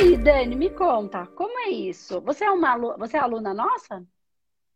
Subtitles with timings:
[0.00, 2.20] aí, Dani, me conta, como é isso?
[2.22, 4.02] Você é uma você é aluna nossa?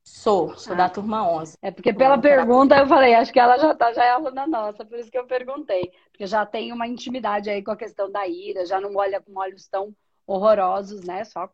[0.06, 0.76] Sou, sou ah.
[0.76, 1.56] da turma 11.
[1.62, 4.84] É porque pela pergunta eu falei, acho que ela já tá, já é aluna nossa,
[4.84, 5.90] por isso que eu perguntei.
[6.10, 9.38] Porque já tem uma intimidade aí com a questão da ira, já não olha com
[9.38, 9.94] olhos tão
[10.26, 11.24] horrorosos, né?
[11.24, 11.48] Só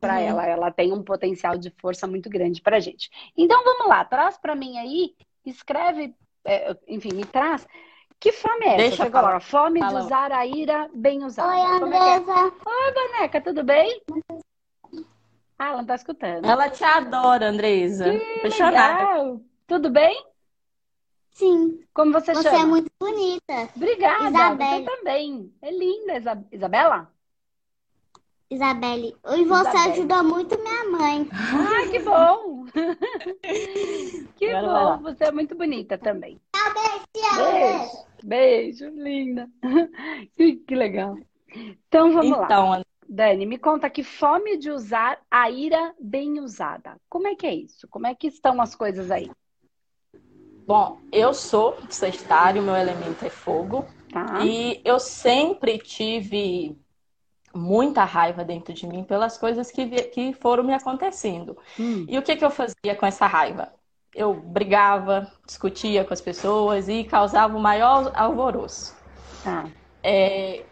[0.00, 0.20] para uhum.
[0.20, 3.10] ela, ela tem um potencial de força muito grande pra gente.
[3.36, 5.14] Então vamos lá, traz para mim aí,
[5.44, 6.14] escreve,
[6.46, 7.66] é, enfim, me traz
[8.20, 9.10] que fome é Deixa essa?
[9.10, 10.00] Deixa Fome Fala.
[10.00, 11.48] de usar a ira bem usada.
[11.48, 12.32] Oi, é Andresa.
[12.32, 14.02] É Oi, boneca, tudo bem?
[15.58, 16.44] Ah, ela não tá escutando.
[16.44, 18.04] Ela te adora, Andresa.
[18.42, 19.40] Que legal.
[19.66, 20.22] Tudo bem?
[21.32, 21.82] Sim.
[21.94, 22.58] Como você, você chama?
[22.58, 23.68] Você é muito bonita.
[23.74, 24.28] Obrigada.
[24.28, 24.76] Isabela.
[24.76, 25.54] Você também.
[25.62, 27.10] É linda, Isabela.
[28.50, 29.16] Isabelle.
[29.24, 29.92] E você Isabelle.
[29.92, 31.28] ajudou muito minha mãe.
[31.32, 32.64] Ah, que bom!
[34.36, 36.38] que bom, você é muito bonita também.
[37.36, 39.48] Beijo, beijo, linda.
[40.66, 41.16] que legal.
[41.88, 42.82] Então vamos então, lá.
[43.08, 46.96] Dani, me conta que fome de usar a ira bem usada.
[47.08, 47.88] Como é que é isso?
[47.88, 49.30] Como é que estão as coisas aí?
[50.64, 53.84] Bom, eu sou sextário, meu elemento é fogo.
[54.12, 54.44] Tá.
[54.44, 56.78] E eu sempre tive
[57.52, 61.58] muita raiva dentro de mim pelas coisas que, que foram me acontecendo.
[61.78, 62.06] Hum.
[62.08, 63.72] E o que, que eu fazia com essa raiva?
[64.14, 68.94] Eu brigava, discutia com as pessoas e causava o maior alvoroço.
[69.46, 69.66] Ah.
[70.02, 70.64] É,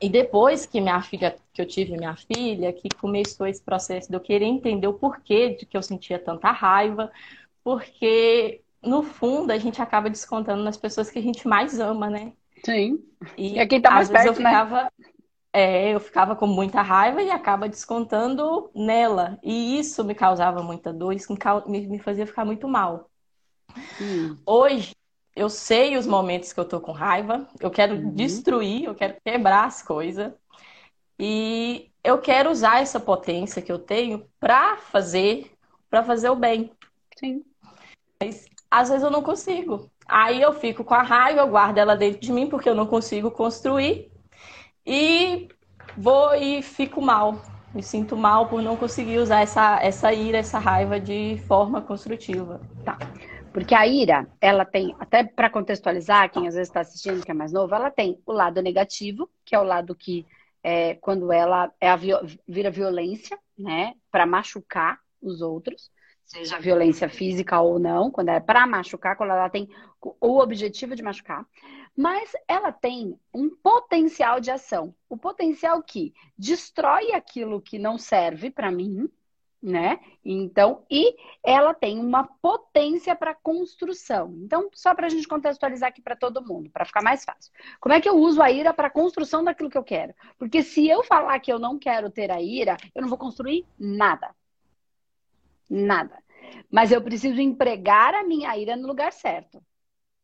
[0.00, 4.16] e depois que minha filha, que eu tive minha filha, que começou esse processo de
[4.16, 7.10] eu querer entender o porquê de que eu sentia tanta raiva,
[7.62, 12.32] porque no fundo a gente acaba descontando nas pessoas que a gente mais ama, né?
[12.64, 13.02] Sim.
[13.36, 14.50] E, é quem tá mais às perto, vezes eu né?
[14.50, 14.90] ficava, né?
[15.54, 19.38] É, eu ficava com muita raiva e acaba descontando nela.
[19.40, 21.32] E isso me causava muita dor, isso
[21.68, 23.08] me fazia ficar muito mal.
[24.00, 24.36] Hum.
[24.44, 24.96] Hoje,
[25.36, 28.10] eu sei os momentos que eu tô com raiva, eu quero uhum.
[28.10, 30.32] destruir, eu quero quebrar as coisas.
[31.16, 35.52] E eu quero usar essa potência que eu tenho para fazer,
[35.88, 36.72] para fazer o bem.
[37.16, 37.44] Sim.
[38.20, 39.88] Mas às vezes eu não consigo.
[40.08, 42.88] Aí eu fico com a raiva, eu guardo ela dentro de mim porque eu não
[42.88, 44.12] consigo construir
[44.86, 45.48] e
[45.96, 47.42] vou e fico mal.
[47.74, 52.60] Me sinto mal por não conseguir usar essa, essa ira, essa raiva de forma construtiva.
[52.84, 52.96] Tá.
[53.52, 57.34] Porque a ira, ela tem, até para contextualizar, quem às vezes está assistindo que é
[57.34, 60.26] mais novo, ela tem o lado negativo, que é o lado que
[60.62, 61.96] é quando ela é a,
[62.48, 65.90] vira violência, né, para machucar os outros,
[66.24, 69.68] seja violência física ou não, quando é para machucar, quando ela tem
[70.20, 71.46] o objetivo de machucar
[71.96, 74.94] mas ela tem um potencial de ação.
[75.08, 79.08] O potencial que destrói aquilo que não serve para mim,
[79.62, 79.98] né?
[80.22, 84.34] Então, e ela tem uma potência para construção.
[84.42, 87.50] Então, só para a gente contextualizar aqui para todo mundo, para ficar mais fácil.
[87.80, 90.14] Como é que eu uso a ira para construção daquilo que eu quero?
[90.36, 93.64] Porque se eu falar que eu não quero ter a ira, eu não vou construir
[93.78, 94.34] nada.
[95.70, 96.22] Nada.
[96.70, 99.64] Mas eu preciso empregar a minha ira no lugar certo,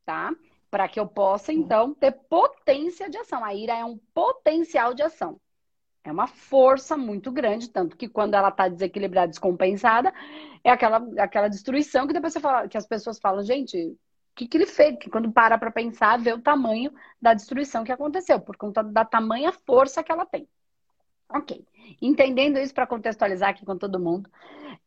[0.04, 0.34] tá?
[0.70, 3.44] Para que eu possa, então, ter potência de ação.
[3.44, 5.40] A ira é um potencial de ação.
[6.02, 10.12] É uma força muito grande, tanto que quando ela está desequilibrada, descompensada,
[10.64, 13.98] é aquela, aquela destruição que depois você fala, que as pessoas falam, gente, o
[14.34, 14.96] que, que ele fez?
[14.98, 19.04] Que quando para para pensar, vê o tamanho da destruição que aconteceu, por conta da
[19.04, 20.48] tamanha força que ela tem.
[21.28, 21.64] Ok.
[22.00, 24.30] Entendendo isso para contextualizar aqui com todo mundo.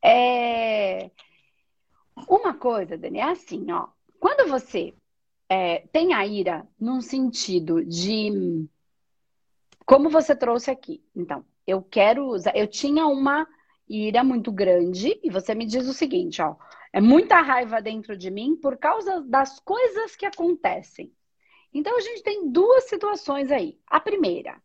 [0.04, 1.12] É...
[2.28, 3.88] Uma coisa, Dani, é assim, ó.
[4.20, 4.94] Quando você
[5.54, 8.68] é, tem a ira num sentido de.
[9.86, 11.04] Como você trouxe aqui.
[11.16, 12.58] Então, eu quero usar.
[12.58, 13.48] Eu tinha uma
[13.88, 16.56] ira muito grande e você me diz o seguinte, ó.
[16.92, 21.14] É muita raiva dentro de mim por causa das coisas que acontecem.
[21.72, 23.80] Então, a gente tem duas situações aí.
[23.86, 24.60] A primeira,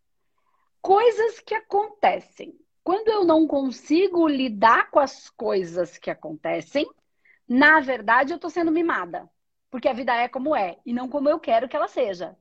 [0.80, 2.58] coisas que acontecem.
[2.82, 6.88] Quando eu não consigo lidar com as coisas que acontecem,
[7.46, 9.28] na verdade, eu estou sendo mimada.
[9.70, 12.36] Porque a vida é como é e não como eu quero que ela seja.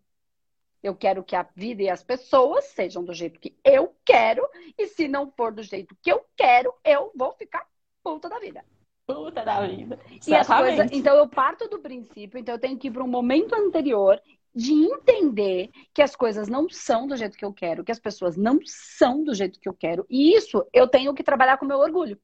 [0.82, 4.48] Eu quero que a vida e as pessoas sejam do jeito que eu quero,
[4.78, 7.66] e se não for do jeito que eu quero, eu vou ficar
[8.04, 8.64] puta da vida.
[9.06, 10.00] Puta da vida.
[10.26, 13.08] E as coisas, então eu parto do princípio, então eu tenho que ir para um
[13.08, 14.22] momento anterior
[14.54, 18.36] de entender que as coisas não são do jeito que eu quero, que as pessoas
[18.36, 20.06] não são do jeito que eu quero.
[20.10, 22.20] E isso eu tenho que trabalhar com meu orgulho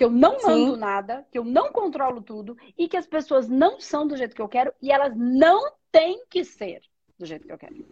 [0.00, 0.78] que eu não mando Sim.
[0.78, 4.40] nada, que eu não controlo tudo e que as pessoas não são do jeito que
[4.40, 6.80] eu quero e elas não têm que ser
[7.18, 7.84] do jeito que eu quero.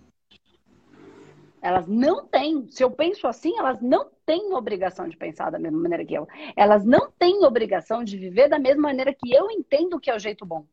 [1.60, 2.66] Elas não têm.
[2.70, 6.26] Se eu penso assim, elas não têm obrigação de pensar da mesma maneira que eu.
[6.56, 10.18] Elas não têm obrigação de viver da mesma maneira que eu entendo que é o
[10.18, 10.64] jeito bom.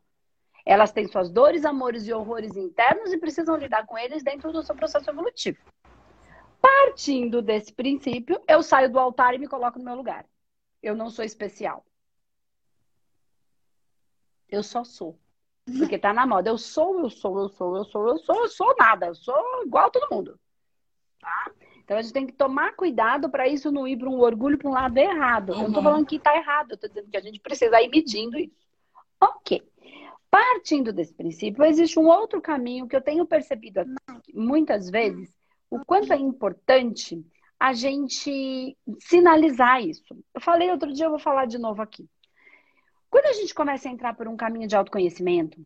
[0.66, 4.64] Elas têm suas dores, amores e horrores internos e precisam lidar com eles dentro do
[4.64, 5.58] seu processo evolutivo.
[6.62, 10.26] Partindo desse princípio, eu saio do altar e me coloco no meu lugar.
[10.86, 11.84] Eu não sou especial.
[14.48, 15.20] Eu só sou.
[15.80, 16.52] Porque tá na moda.
[16.52, 19.08] Eu sou, eu sou, eu sou, eu sou, eu sou, eu sou nada.
[19.08, 20.40] Eu sou igual a todo mundo.
[21.20, 21.52] Tá?
[21.78, 24.70] Então a gente tem que tomar cuidado para isso não ir para um orgulho para
[24.70, 25.54] um lado errado.
[25.54, 25.62] Uhum.
[25.62, 27.90] Eu não tô falando que tá errado, eu tô dizendo que a gente precisa ir
[27.90, 28.56] medindo isso.
[29.20, 29.68] Ok.
[30.30, 35.36] Partindo desse princípio, existe um outro caminho que eu tenho percebido aqui, muitas vezes,
[35.68, 37.26] o quanto é importante
[37.66, 40.16] a gente sinalizar isso.
[40.32, 42.08] Eu falei outro dia, eu vou falar de novo aqui.
[43.10, 45.66] Quando a gente começa a entrar por um caminho de autoconhecimento,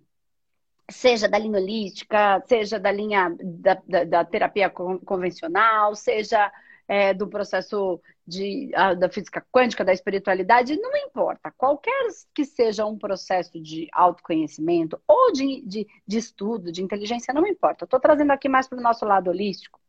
[0.89, 6.49] seja da linha holística, seja da linha da, da, da terapia convencional, seja
[6.87, 11.51] é, do processo de, a, da física quântica, da espiritualidade, não importa.
[11.51, 17.45] Qualquer que seja um processo de autoconhecimento ou de, de, de estudo, de inteligência, não
[17.45, 17.83] importa.
[17.83, 19.81] Estou trazendo aqui mais para o nosso lado holístico.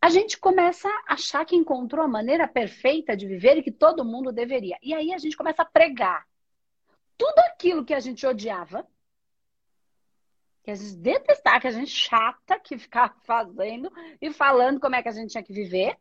[0.00, 4.04] A gente começa a achar que encontrou a maneira perfeita de viver e que todo
[4.04, 4.78] mundo deveria.
[4.80, 6.26] E aí a gente começa a pregar
[7.16, 8.86] tudo aquilo que a gente odiava,
[10.62, 15.02] que a gente detestava, que a gente chata, que ficava fazendo e falando como é
[15.02, 15.98] que a gente tinha que viver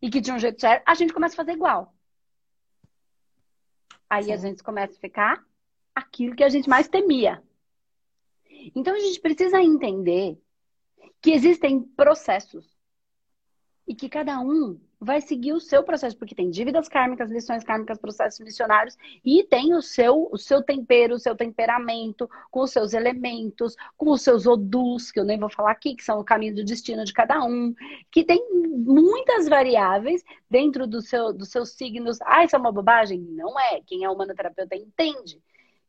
[0.00, 1.94] e que tinha um jeito certo, a gente começa a fazer igual.
[4.08, 4.32] Aí Sim.
[4.32, 5.44] a gente começa a ficar
[5.94, 7.42] aquilo que a gente mais temia.
[8.74, 10.40] Então a gente precisa entender
[11.20, 12.73] que existem processos
[13.86, 17.98] e que cada um vai seguir o seu processo, porque tem dívidas kármicas, lições kármicas,
[17.98, 22.94] processos missionários, e tem o seu, o seu tempero, o seu temperamento, com os seus
[22.94, 26.54] elementos, com os seus odus, que eu nem vou falar aqui, que são o caminho
[26.54, 27.74] do destino de cada um,
[28.10, 32.18] que tem muitas variáveis dentro do seu, dos seus signos.
[32.22, 33.20] Ah, isso é uma bobagem?
[33.20, 33.82] Não é.
[33.86, 35.38] Quem é humanoterapeuta entende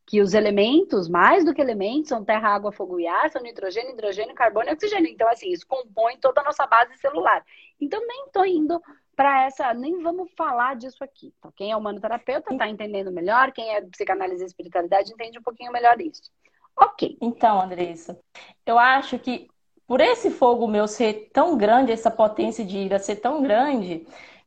[0.06, 3.92] que os elementos, mais do que elementos, são terra, água, fogo e ar, são nitrogênio,
[3.92, 5.12] hidrogênio, carbono e oxigênio.
[5.12, 7.44] Então, assim, isso compõe toda a nossa base celular.
[7.82, 8.80] Então, nem estou indo
[9.16, 11.34] para essa, nem vamos falar disso aqui.
[11.40, 15.72] Então, quem é humanoterapeuta está entendendo melhor, quem é psicanálise e espiritualidade entende um pouquinho
[15.72, 16.30] melhor isso.
[16.78, 17.18] Ok.
[17.22, 18.20] Então, Andressa,
[18.66, 19.48] eu acho que
[19.88, 24.06] por esse fogo meu ser tão grande, essa potência de ira ser tão grande,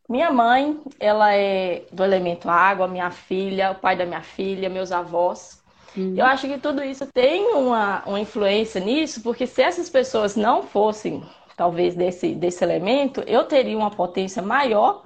[0.09, 4.91] minha mãe, ela é do elemento água, minha filha, o pai da minha filha, meus
[4.91, 5.63] avós.
[5.95, 6.15] Uhum.
[6.17, 10.63] Eu acho que tudo isso tem uma, uma influência nisso, porque se essas pessoas não
[10.63, 11.23] fossem,
[11.57, 15.05] talvez, desse, desse elemento, eu teria uma potência maior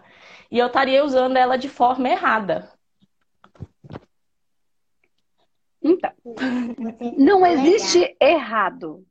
[0.48, 2.70] e eu estaria usando ela de forma errada.
[5.82, 6.12] Então,
[7.18, 9.04] não existe errado.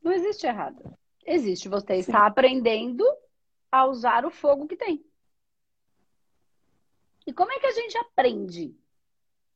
[0.00, 0.96] Não existe errado.
[1.26, 3.04] Existe você estar aprendendo
[3.72, 5.02] a usar o fogo que tem.
[7.26, 8.76] E como é que a gente aprende?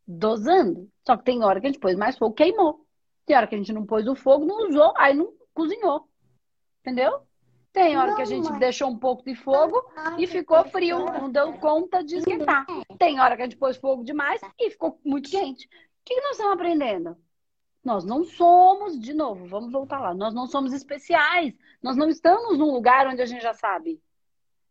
[0.06, 0.90] Dosando.
[1.06, 2.86] Só que tem hora que a gente pôs mais fogo, queimou.
[3.26, 6.08] Tem hora que a gente não pôs o fogo, não usou, aí não cozinhou.
[6.80, 7.26] Entendeu?
[7.72, 9.84] Tem hora que a gente deixou um pouco de fogo
[10.16, 12.64] e ficou frio, não deu conta de esquentar.
[12.98, 15.66] Tem hora que a gente pôs fogo demais e ficou muito quente.
[15.66, 15.70] O
[16.06, 17.16] que nós estamos aprendendo?
[17.84, 21.54] Nós não somos, de novo, vamos voltar lá, nós não somos especiais.
[21.82, 24.00] Nós não estamos num lugar onde a gente já sabe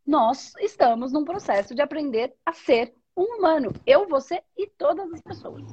[0.05, 3.71] nós estamos num processo de aprender a ser um humano.
[3.85, 5.63] Eu, você e todas as pessoas.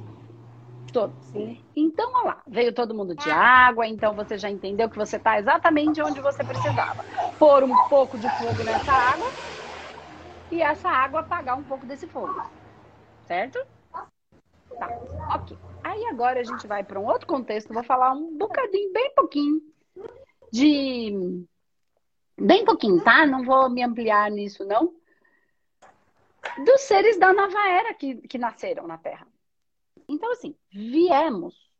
[0.91, 1.33] Todos.
[1.75, 5.39] Então, olha lá, veio todo mundo de água, então você já entendeu que você está
[5.39, 7.03] exatamente onde você precisava.
[7.39, 9.27] Pôr um pouco de fogo nessa água
[10.51, 12.43] e essa água apagar um pouco desse fogo.
[13.25, 13.59] Certo?
[14.77, 14.87] Tá,
[15.35, 15.57] ok.
[15.83, 19.61] Aí agora a gente vai para um outro contexto, vou falar um bocadinho, bem pouquinho,
[20.51, 21.45] de
[22.37, 23.25] bem pouquinho, tá?
[23.25, 24.93] Não vou me ampliar nisso, não.
[26.65, 29.27] Dos seres da nova era que, que nasceram na Terra.
[30.07, 31.71] Então, assim, viemos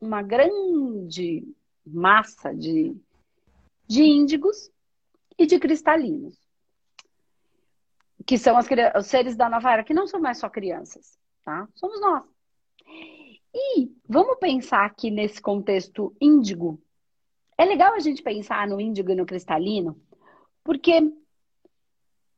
[0.00, 1.54] uma grande
[1.84, 2.96] massa de,
[3.86, 4.70] de índigos
[5.38, 6.38] e de cristalinos.
[8.26, 8.66] Que são as,
[8.96, 11.66] os seres da nova era, que não são mais só crianças, tá?
[11.74, 12.24] Somos nós.
[13.54, 16.80] E vamos pensar aqui nesse contexto índigo
[17.58, 20.00] é legal a gente pensar no índigo e no cristalino,
[20.62, 21.12] porque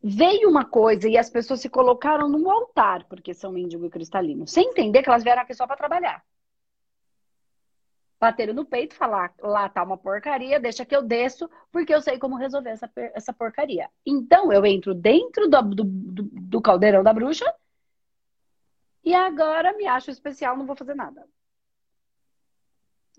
[0.03, 4.47] veio uma coisa e as pessoas se colocaram num altar porque são índigo e cristalino,
[4.47, 6.25] sem entender que elas vieram aqui só para trabalhar.
[8.19, 12.19] Bateram no peito, falar lá tá uma porcaria, deixa que eu desço, porque eu sei
[12.19, 13.91] como resolver essa, essa porcaria.
[14.05, 17.47] Então eu entro dentro do, do, do, do caldeirão da bruxa
[19.05, 21.27] e agora me acho especial, não vou fazer nada.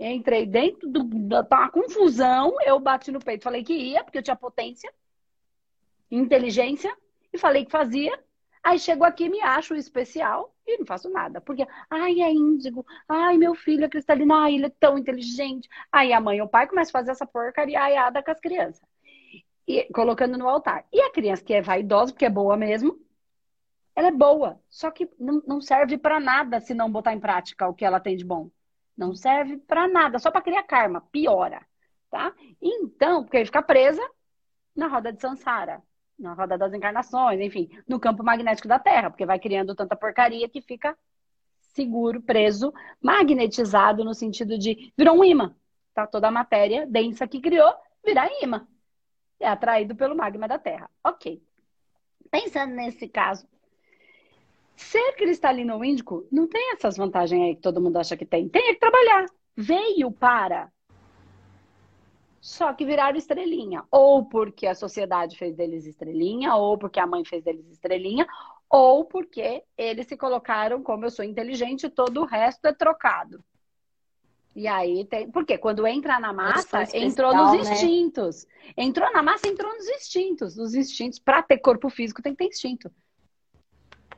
[0.03, 4.17] Entrei dentro do, da tá uma confusão, eu bati no peito, falei que ia, porque
[4.17, 4.91] eu tinha potência,
[6.09, 6.95] inteligência,
[7.31, 8.19] e falei que fazia.
[8.63, 11.39] Aí chego aqui, me acho especial e não faço nada.
[11.39, 15.69] Porque, ai, é índigo, ai, meu filho é cristalino, ai, ele é tão inteligente.
[15.91, 17.79] Aí a mãe e o pai começam a fazer essa porcaria
[18.23, 18.83] com as crianças.
[19.67, 20.85] e colocando no altar.
[20.91, 22.99] E a criança que é vaidosa, porque é boa mesmo,
[23.95, 27.67] ela é boa, só que não, não serve para nada se não botar em prática
[27.67, 28.49] o que ela tem de bom.
[28.97, 31.65] Não serve para nada, só para criar karma, piora,
[32.09, 32.33] tá?
[32.61, 34.01] Então, porque aí fica presa
[34.75, 35.81] na roda de Sansara,
[36.17, 40.47] na roda das encarnações, enfim, no campo magnético da Terra, porque vai criando tanta porcaria
[40.47, 40.97] que fica
[41.73, 45.55] seguro, preso, magnetizado no sentido de virou um imã.
[45.93, 46.05] Tá?
[46.07, 47.73] Toda a matéria densa que criou
[48.05, 48.67] virar imã.
[49.39, 50.89] É atraído pelo magma da Terra.
[51.03, 51.41] Ok.
[52.29, 53.47] Pensando nesse caso,
[54.81, 58.49] ser cristalino ou índico não tem essas vantagens aí que todo mundo acha que tem.
[58.49, 59.25] Tem que trabalhar.
[59.55, 60.71] Veio para.
[62.39, 63.83] Só que viraram estrelinha.
[63.91, 68.27] Ou porque a sociedade fez deles estrelinha, ou porque a mãe fez deles estrelinha,
[68.69, 73.43] ou porque eles se colocaram como eu sou inteligente, todo o resto é trocado.
[74.55, 75.29] E aí tem.
[75.31, 77.73] Porque quando entra na massa, entrou nos né?
[77.73, 78.47] instintos.
[78.75, 80.57] Entrou na massa, entrou nos instintos.
[80.57, 82.91] Os instintos, para ter corpo físico, tem que ter instinto.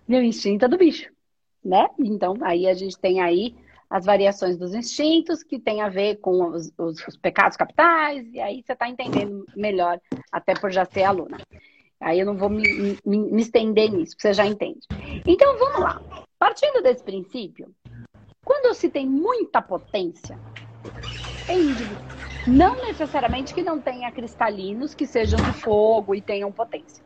[0.07, 1.10] O instinto é do bicho,
[1.63, 1.88] né?
[2.00, 3.55] Então, aí a gente tem aí
[3.89, 8.39] as variações dos instintos, que tem a ver com os, os, os pecados capitais, e
[8.39, 10.00] aí você está entendendo melhor,
[10.31, 11.38] até por já ser aluna.
[12.00, 14.81] Aí eu não vou me, me, me estender nisso, você já entende.
[15.25, 16.01] Então vamos lá.
[16.39, 17.74] Partindo desse princípio,
[18.43, 20.38] quando se tem muita potência,
[21.48, 21.95] é índigo.
[22.48, 27.03] Não necessariamente que não tenha cristalinos que sejam de fogo e tenham potência.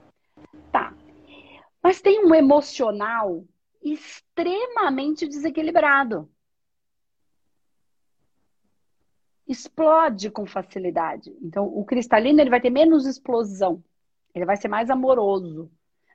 [1.88, 3.46] Mas tem um emocional
[3.82, 6.30] extremamente desequilibrado.
[9.48, 11.34] Explode com facilidade.
[11.42, 13.82] Então, o cristalino ele vai ter menos explosão.
[14.36, 15.72] Ele vai ser mais amoroso.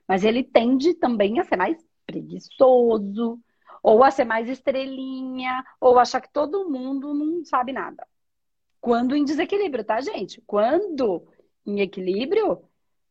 [0.07, 3.39] Mas ele tende também a ser mais preguiçoso,
[3.81, 8.07] ou a ser mais estrelinha, ou achar que todo mundo não sabe nada.
[8.79, 10.39] Quando em desequilíbrio, tá, gente?
[10.45, 11.27] Quando
[11.65, 12.61] em equilíbrio,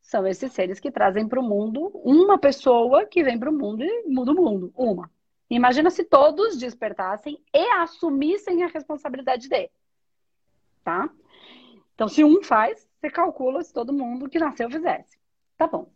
[0.02, 3.82] são esses seres que trazem para o mundo uma pessoa que vem para o mundo
[3.84, 4.72] e muda o mundo.
[4.76, 5.10] Uma.
[5.48, 9.70] Imagina se todos despertassem e assumissem a responsabilidade de.
[10.82, 11.08] Tá?
[11.94, 15.16] Então, se um faz, você calcula se todo mundo que nasceu fizesse.
[15.56, 15.90] Tá bom.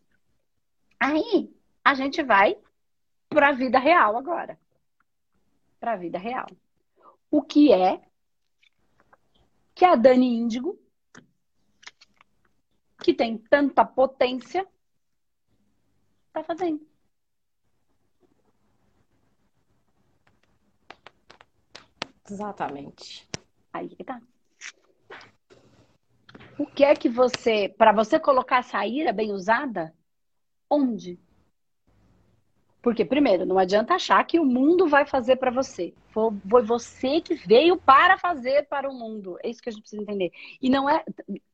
[1.01, 1.53] Aí,
[1.85, 2.57] a gente vai
[3.29, 4.59] para a vida real agora.
[5.81, 6.47] Para a vida real.
[7.31, 8.01] O que é
[9.75, 10.79] que a Dani Índigo,
[13.07, 14.67] que tem tanta potência,
[16.27, 16.85] está fazendo?
[22.29, 23.29] Exatamente.
[23.73, 24.21] Aí que tá.
[26.59, 29.95] O que é que você, para você colocar essa ira bem usada,
[30.69, 31.17] onde?
[32.83, 35.95] Porque, primeiro, não adianta achar que o mundo vai fazer para você.
[36.09, 39.39] Foi, foi você que veio para fazer para o mundo.
[39.45, 40.33] É isso que a gente precisa entender.
[40.61, 41.05] E não é.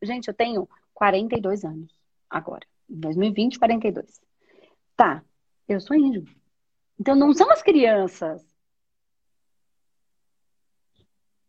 [0.00, 0.66] Gente, eu tenho
[1.02, 1.92] 42 anos
[2.30, 2.64] agora.
[2.88, 4.22] Em 2020, 42.
[4.94, 5.24] Tá,
[5.66, 6.24] eu sou índio.
[6.96, 8.40] Então não são as crianças.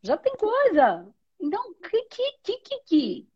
[0.01, 1.07] Já tem coisa.
[1.39, 3.27] Então, que, que, que, que, que?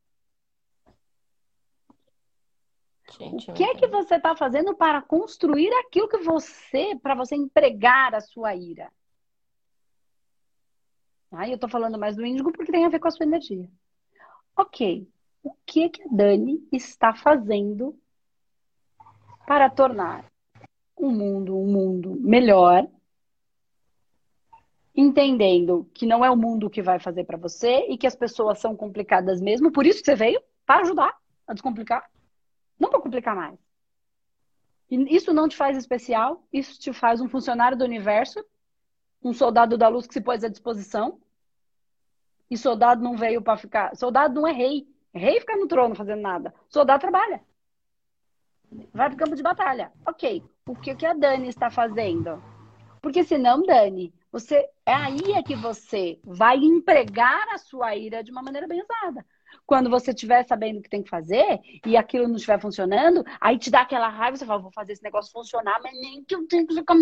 [3.19, 7.35] Gente, o que é que você está fazendo para construir aquilo que você, para você
[7.35, 8.91] empregar a sua ira?
[11.31, 13.69] Aí eu estou falando mais do índigo porque tem a ver com a sua energia.
[14.57, 15.07] Ok,
[15.47, 17.97] o que que a Dani está fazendo
[19.45, 20.25] para tornar
[20.93, 22.85] o mundo um mundo melhor,
[24.93, 28.59] entendendo que não é o mundo que vai fazer para você e que as pessoas
[28.59, 31.15] são complicadas mesmo, por isso que você veio para ajudar
[31.47, 32.09] a descomplicar.
[32.77, 33.57] Não para complicar mais.
[34.89, 38.43] E isso não te faz especial, isso te faz um funcionário do universo,
[39.23, 41.21] um soldado da luz que se pôs à disposição.
[42.49, 43.95] E soldado não veio para ficar.
[43.95, 44.87] Soldado não é rei.
[45.17, 46.53] Rei fica no trono fazendo nada.
[46.69, 47.41] Soldado trabalha.
[48.93, 49.91] Vai pro campo de batalha.
[50.05, 50.43] Ok.
[50.67, 52.41] O que, que a Dani está fazendo?
[53.01, 58.31] Porque senão, Dani, você é aí é que você vai empregar a sua ira de
[58.31, 59.25] uma maneira bem usada.
[59.67, 63.59] Quando você estiver sabendo o que tem que fazer e aquilo não estiver funcionando, aí
[63.59, 66.47] te dá aquela raiva, você fala, vou fazer esse negócio funcionar, mas nem que eu
[66.47, 66.95] tenho que ficar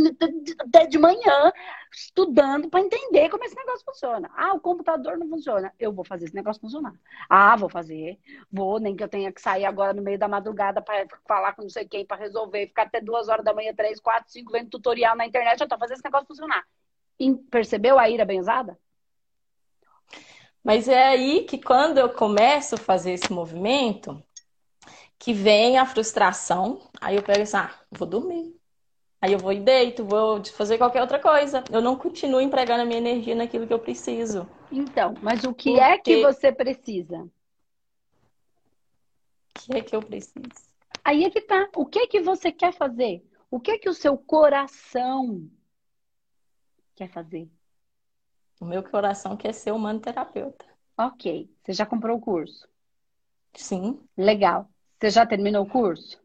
[0.62, 1.51] até de manhã
[1.93, 4.31] estudando para entender como esse negócio funciona.
[4.36, 5.72] Ah, o computador não funciona.
[5.79, 6.93] Eu vou fazer esse negócio funcionar.
[7.29, 8.17] Ah, vou fazer.
[8.51, 11.62] Vou, nem que eu tenha que sair agora no meio da madrugada para falar com
[11.62, 14.72] não sei quem, para resolver, ficar até duas horas da manhã, três, quatro, cinco, vendo
[14.72, 16.65] tutorial na internet, eu tô fazendo esse negócio funcionar.
[17.19, 18.75] E percebeu a ira bem usada?
[20.65, 24.22] Mas é aí que quando eu começo a fazer esse movimento,
[25.19, 28.53] que vem a frustração, aí eu pego assim, ah, vou dormir.
[29.22, 31.63] Aí eu vou e deito, vou fazer qualquer outra coisa.
[31.72, 34.48] Eu não continuo empregando a minha energia naquilo que eu preciso.
[34.72, 35.84] Então, mas o que Porque...
[35.84, 37.29] é que você precisa?
[39.53, 40.50] que é que eu preciso?
[41.03, 41.69] Aí é que tá.
[41.75, 43.24] O que é que você quer fazer?
[43.50, 45.48] O que é que o seu coração
[46.95, 47.50] quer fazer?
[48.59, 50.65] O meu coração quer ser humano terapeuta.
[50.97, 51.50] Ok.
[51.63, 52.67] Você já comprou o curso?
[53.53, 54.00] Sim.
[54.17, 54.69] Legal.
[55.00, 56.24] Você já terminou o curso?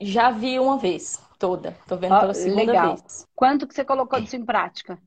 [0.00, 1.76] Já vi uma vez, toda.
[1.88, 2.96] Tô vendo pela segunda legal.
[2.96, 3.26] vez.
[3.34, 4.98] Quanto que você colocou disso em prática?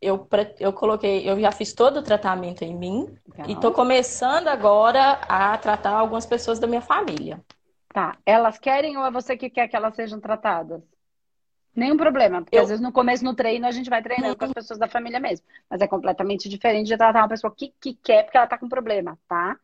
[0.00, 0.28] Eu,
[0.60, 3.50] eu coloquei, eu já fiz todo o tratamento em mim legal.
[3.50, 7.42] e tô começando agora a tratar algumas pessoas da minha família.
[7.88, 8.18] Tá.
[8.26, 10.82] Elas querem ou é você que quer que elas sejam tratadas?
[11.74, 12.62] Nenhum problema, porque eu...
[12.62, 15.18] às vezes no começo no treino a gente vai treinando com as pessoas da família
[15.18, 15.44] mesmo.
[15.68, 18.68] Mas é completamente diferente de tratar uma pessoa que, que quer porque ela tá com
[18.68, 19.56] problema, tá?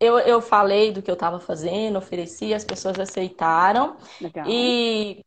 [0.00, 3.96] Eu, eu falei do que eu estava fazendo, ofereci, as pessoas aceitaram.
[4.20, 4.46] Legal.
[4.48, 5.24] E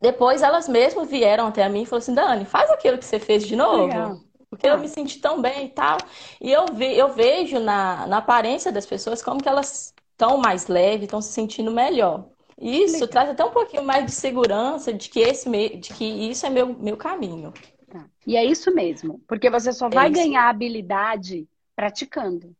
[0.00, 3.46] depois elas mesmas vieram até mim e falaram assim, Dani, faz aquilo que você fez
[3.46, 3.86] de novo.
[3.86, 4.16] Legal.
[4.48, 4.72] Porque ah.
[4.72, 5.98] eu me senti tão bem e tal.
[6.40, 10.66] E eu, ve, eu vejo na, na aparência das pessoas como que elas estão mais
[10.66, 12.29] leves, estão se sentindo melhor.
[12.60, 16.50] Isso traz até um pouquinho mais de segurança de que, esse, de que isso é
[16.50, 17.54] meu, meu caminho.
[17.90, 18.06] Tá.
[18.26, 22.54] E é isso mesmo, porque você só é vai ganhar habilidade praticando.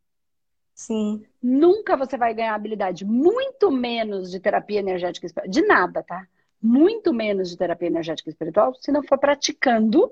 [0.73, 1.23] Sim.
[1.41, 6.27] Nunca você vai ganhar habilidade, muito menos de terapia energética espiritual, de nada, tá?
[6.59, 10.11] Muito menos de terapia energética espiritual, se não for praticando,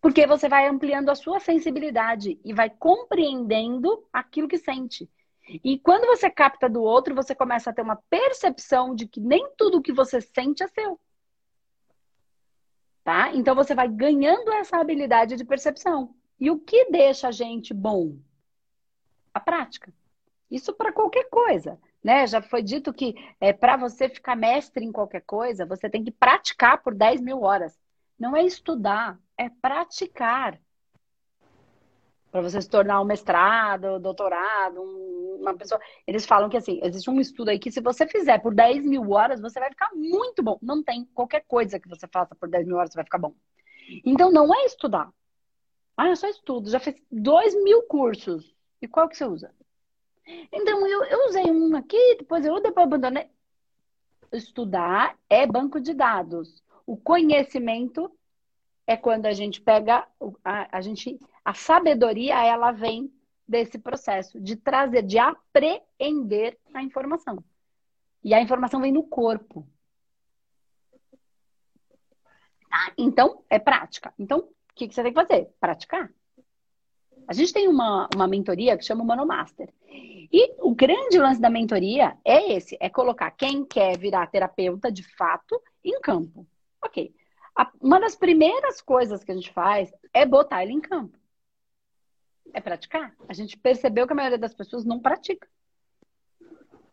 [0.00, 5.08] porque você vai ampliando a sua sensibilidade e vai compreendendo aquilo que sente.
[5.62, 9.50] E quando você capta do outro, você começa a ter uma percepção de que nem
[9.56, 10.98] tudo que você sente é seu.
[13.04, 13.32] Tá?
[13.34, 16.14] Então você vai ganhando essa habilidade de percepção.
[16.38, 18.16] E o que deixa a gente bom?
[19.34, 19.92] A prática.
[20.50, 21.78] Isso para qualquer coisa.
[22.02, 22.26] Né?
[22.26, 26.10] Já foi dito que é, para você ficar mestre em qualquer coisa, você tem que
[26.10, 27.78] praticar por 10 mil horas.
[28.18, 30.60] Não é estudar, é praticar
[32.32, 35.78] para você se tornar um mestrado, doutorado, um, uma pessoa.
[36.06, 39.10] Eles falam que assim, existe um estudo aí que se você fizer por 10 mil
[39.10, 40.58] horas, você vai ficar muito bom.
[40.62, 43.34] Não tem qualquer coisa que você faça por 10 mil horas, você vai ficar bom.
[44.02, 45.12] Então não é estudar.
[45.94, 48.56] Ah, eu só estudo, já fiz 2 mil cursos.
[48.80, 49.54] E qual que você usa?
[50.50, 53.28] Então eu, eu usei um aqui, depois eu depois abandonei.
[54.32, 56.64] Estudar é banco de dados.
[56.86, 58.10] O conhecimento
[58.86, 60.08] é quando a gente pega,
[60.42, 63.12] a, a gente, a sabedoria, ela vem
[63.46, 67.42] desse processo de trazer, de apreender a informação.
[68.22, 69.66] E a informação vem no corpo.
[72.70, 72.92] Tá?
[72.96, 74.14] Então, é prática.
[74.18, 75.50] Então, o que, que você tem que fazer?
[75.60, 76.10] Praticar.
[77.26, 79.72] A gente tem uma, uma mentoria que chama Mano Master.
[80.32, 85.02] E o grande lance da mentoria é esse: é colocar quem quer virar terapeuta de
[85.02, 86.46] fato em campo.
[86.82, 87.14] Ok.
[87.80, 91.18] Uma das primeiras coisas que a gente faz é botar ele em campo.
[92.52, 93.14] É praticar.
[93.28, 95.48] A gente percebeu que a maioria das pessoas não pratica.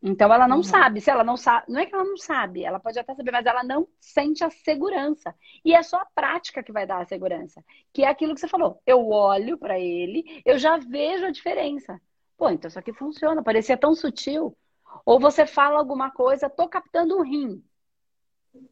[0.01, 0.63] Então ela não uhum.
[0.63, 1.01] sabe.
[1.01, 3.45] Se ela não sabe, não é que ela não sabe, ela pode até saber, mas
[3.45, 5.35] ela não sente a segurança.
[5.63, 7.63] E é só a prática que vai dar a segurança.
[7.93, 8.81] Que é aquilo que você falou.
[8.85, 11.99] Eu olho para ele, eu já vejo a diferença.
[12.37, 14.57] Pô, então isso aqui funciona, parecia tão sutil.
[15.05, 17.61] Ou você fala alguma coisa, tô captando o rim.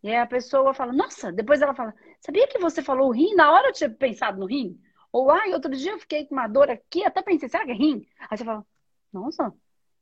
[0.02, 3.36] E aí a pessoa fala, nossa, depois ela fala, sabia que você falou rim?
[3.36, 4.80] Na hora eu tinha pensado no rim.
[5.18, 7.74] Ou, ai, outro dia eu fiquei com uma dor aqui, até pensei, será que é
[7.74, 8.06] rim?
[8.30, 8.64] Aí você fala,
[9.12, 9.52] nossa,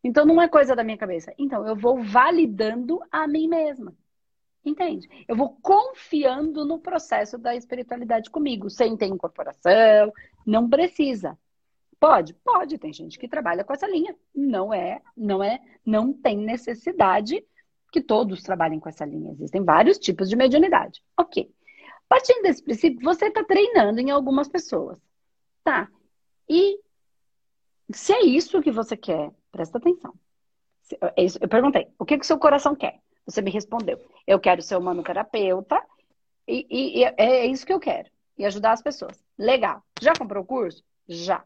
[0.04, 1.34] então não é coisa da minha cabeça.
[1.38, 3.96] Então eu vou validando a mim mesma.
[4.66, 5.08] Entende?
[5.26, 10.12] Eu vou confiando no processo da espiritualidade comigo, sem ter incorporação,
[10.46, 11.40] não precisa.
[11.98, 12.34] Pode?
[12.34, 14.14] Pode, tem gente que trabalha com essa linha.
[14.36, 17.42] Não é, não é, não tem necessidade
[17.90, 19.32] que todos trabalhem com essa linha.
[19.32, 21.02] Existem vários tipos de mediunidade.
[21.18, 21.55] Ok.
[22.08, 25.00] Partindo desse princípio, você está treinando em algumas pessoas.
[25.64, 25.90] Tá.
[26.48, 26.80] E
[27.92, 30.14] se é isso que você quer, presta atenção.
[31.02, 33.00] É eu perguntei, o que, que o seu coração quer?
[33.26, 35.82] Você me respondeu, eu quero ser humanoterapeuta
[36.48, 38.10] e, e, e é isso que eu quero.
[38.38, 39.24] E ajudar as pessoas.
[39.38, 39.82] Legal.
[40.00, 40.84] Já comprou o curso?
[41.08, 41.44] Já.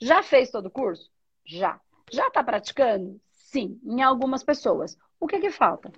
[0.00, 1.10] Já fez todo o curso?
[1.46, 1.80] Já.
[2.10, 3.20] Já está praticando?
[3.30, 4.98] Sim, em algumas pessoas.
[5.18, 5.92] O que que falta?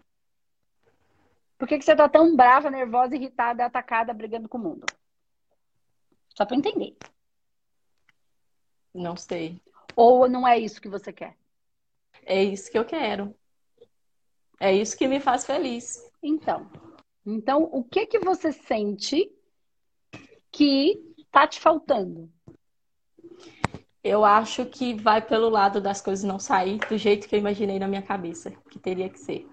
[1.64, 4.85] Por que, que você tá tão brava, nervosa, irritada, atacada, brigando com o mundo?
[6.37, 6.94] Só para entender.
[8.92, 9.62] Não sei.
[9.96, 11.35] Ou não é isso que você quer?
[12.22, 13.35] É isso que eu quero.
[14.61, 16.07] É isso que me faz feliz.
[16.22, 16.70] Então,
[17.24, 19.35] então o que que você sente
[20.53, 22.31] que tá te faltando?
[24.03, 27.79] Eu acho que vai pelo lado das coisas não sair do jeito que eu imaginei
[27.79, 29.48] na minha cabeça, que teria que ser.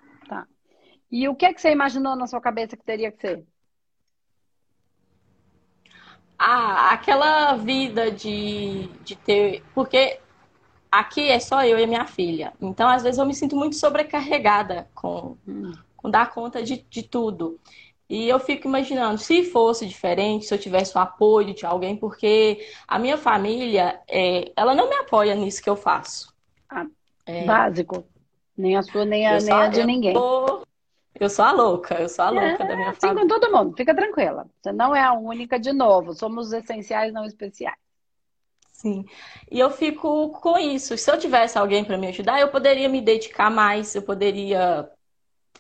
[1.12, 3.44] E o que é que você imaginou na sua cabeça que teria que ser?
[6.40, 9.64] Ah, aquela vida de, de ter.
[9.76, 10.20] Porque
[10.92, 12.54] aqui é só eu e minha filha.
[12.60, 15.74] Então, às vezes, eu me sinto muito sobrecarregada com, hum.
[15.98, 17.60] com dar conta de, de tudo.
[18.10, 22.68] E eu fico imaginando, se fosse diferente, se eu tivesse o apoio de alguém, porque
[22.88, 26.34] a minha família, é, ela não me apoia nisso que eu faço.
[26.70, 26.86] Ah,
[27.26, 27.46] é...
[27.46, 28.06] Básico.
[28.58, 30.14] Nem a sua, nem a, nem a de ninguém.
[30.14, 30.61] Tô...
[31.22, 33.22] Eu sou a louca, eu sou a é, louca da minha família.
[33.22, 34.48] Sim, com todo mundo, fica tranquila.
[34.60, 37.78] Você não é a única de novo, somos essenciais, não especiais.
[38.72, 39.06] Sim.
[39.52, 40.98] E eu fico com isso.
[40.98, 44.90] Se eu tivesse alguém para me ajudar, eu poderia me dedicar mais, eu poderia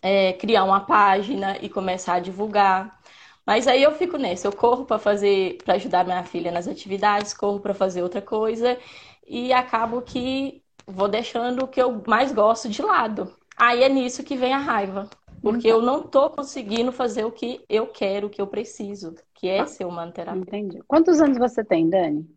[0.01, 2.99] é, criar uma página e começar a divulgar.
[3.45, 7.35] Mas aí eu fico nessa, eu corro para fazer, para ajudar minha filha nas atividades,
[7.35, 8.79] corro para fazer outra coisa
[9.27, 13.31] e acabo que vou deixando o que eu mais gosto de lado.
[13.55, 15.07] Aí é nisso que vem a raiva.
[15.41, 15.79] Porque então.
[15.79, 19.65] eu não tô conseguindo fazer o que eu quero, o que eu preciso, que é
[19.65, 20.55] ser humanoterapeuta.
[20.55, 20.83] Entendi.
[20.87, 22.29] Quantos anos você tem, Dani?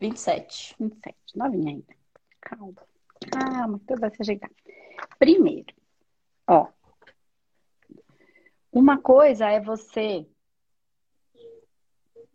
[0.00, 0.74] 27.
[0.78, 1.96] 27, novinha ainda.
[2.40, 2.74] Calma.
[3.30, 4.50] Calma, tudo vai se ajeitar.
[5.18, 5.74] Primeiro,
[6.46, 6.68] ó.
[8.72, 10.26] Uma coisa é você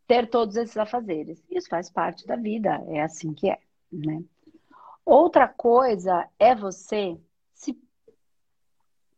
[0.07, 1.43] ter todos esses afazeres.
[1.49, 3.59] Isso faz parte da vida, é assim que é,
[3.91, 4.23] né?
[5.05, 7.17] Outra coisa é você.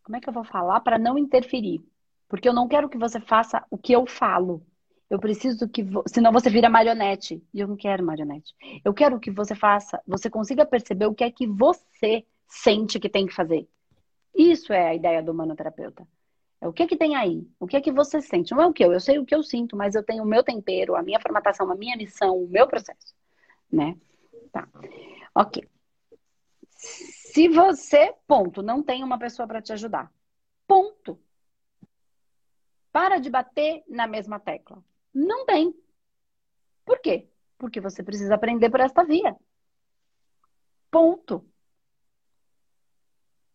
[0.04, 1.84] Como é que eu vou falar para não interferir?
[2.28, 4.66] Porque eu não quero que você faça o que eu falo.
[5.10, 5.84] Eu preciso que.
[5.84, 6.04] Vo...
[6.08, 7.42] Senão você vira marionete.
[7.54, 8.54] E eu não quero marionete.
[8.84, 13.10] Eu quero que você faça, você consiga perceber o que é que você sente que
[13.10, 13.68] tem que fazer.
[14.36, 16.08] Isso é a ideia do manoterapeuta.
[16.60, 17.48] É o que é que tem aí?
[17.60, 18.54] O que é que você sente?
[18.54, 20.26] Não é o que eu, eu sei o que eu sinto, mas eu tenho o
[20.26, 23.14] meu tempero, a minha formatação, a minha missão, o meu processo,
[23.72, 23.98] né?
[24.52, 24.68] Tá.
[25.36, 25.68] OK.
[27.34, 30.14] Se você, ponto, não tem uma pessoa para te ajudar.
[30.68, 31.20] Ponto.
[32.92, 34.86] Para de bater na mesma tecla.
[35.12, 35.74] Não tem.
[36.86, 37.28] Por quê?
[37.58, 39.36] Porque você precisa aprender por esta via.
[40.92, 41.44] Ponto.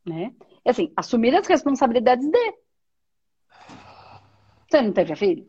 [0.04, 0.34] Né?
[0.64, 2.58] Assim, assumir as responsabilidades de.
[4.68, 5.48] Você não teve a filho?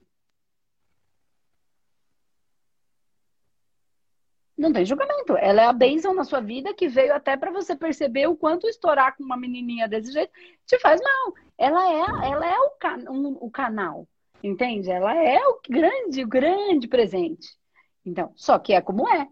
[4.60, 5.38] Não tem julgamento.
[5.38, 8.68] Ela é a bênção na sua vida que veio até para você perceber o quanto
[8.68, 10.34] estourar com uma menininha desse jeito
[10.66, 11.34] te faz mal.
[11.58, 14.06] Ela é, ela é o, can, um, o canal.
[14.44, 14.92] Entende?
[14.92, 17.48] Ela é o grande, o grande presente.
[18.06, 19.30] Então, só que é como é.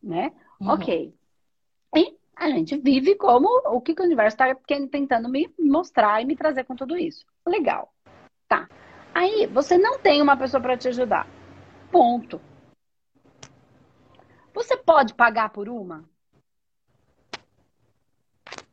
[0.00, 0.32] Né?
[0.60, 0.68] Uhum.
[0.70, 1.12] Ok.
[1.96, 4.54] E a gente vive como o que o universo está
[4.88, 7.26] tentando me mostrar e me trazer com tudo isso.
[7.44, 7.92] Legal.
[8.46, 8.68] Tá.
[9.12, 11.26] Aí, você não tem uma pessoa para te ajudar.
[11.90, 12.40] Ponto.
[14.56, 16.08] Você pode pagar por uma?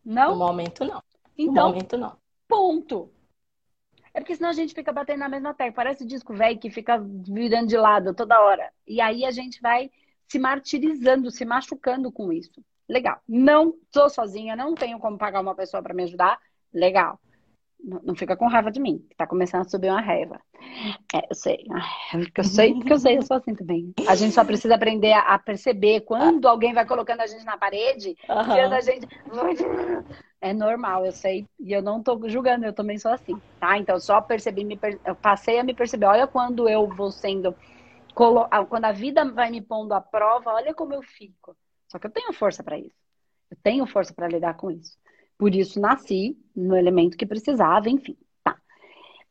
[0.04, 0.32] Não?
[0.32, 1.04] No momento, não.
[1.38, 2.18] Então, no momento, não.
[2.48, 3.12] Ponto.
[4.14, 5.74] É porque senão a gente fica batendo na mesma tecla.
[5.74, 8.72] Parece disco velho que fica virando de lado toda hora.
[8.88, 9.92] E aí a gente vai
[10.26, 12.64] se martirizando, se machucando com isso.
[12.88, 13.20] Legal.
[13.28, 16.40] Não sou sozinha, não tenho como pagar uma pessoa para me ajudar.
[16.74, 17.20] Legal.
[17.84, 20.40] Não fica com raiva de mim, tá começando a subir uma raiva.
[21.14, 21.66] É, eu sei.
[22.12, 23.94] Porque eu sei, porque eu sei, eu sou assim também.
[24.08, 28.16] A gente só precisa aprender a, perceber quando alguém vai colocando a gente na parede,
[28.30, 28.74] uhum.
[28.74, 29.08] a gente.
[30.40, 31.46] É normal, eu sei.
[31.60, 33.78] E eu não tô julgando, eu também sou assim, tá?
[33.78, 35.00] Então, só percebi, me per...
[35.06, 36.06] eu passei a me perceber.
[36.06, 37.54] Olha quando eu vou sendo.
[38.14, 41.56] Quando a vida vai me pondo à prova, olha como eu fico.
[41.88, 42.96] Só que eu tenho força para isso.
[43.52, 44.98] Eu tenho força para lidar com isso.
[45.44, 48.18] Por isso nasci no elemento que precisava, enfim.
[48.42, 48.58] Tá.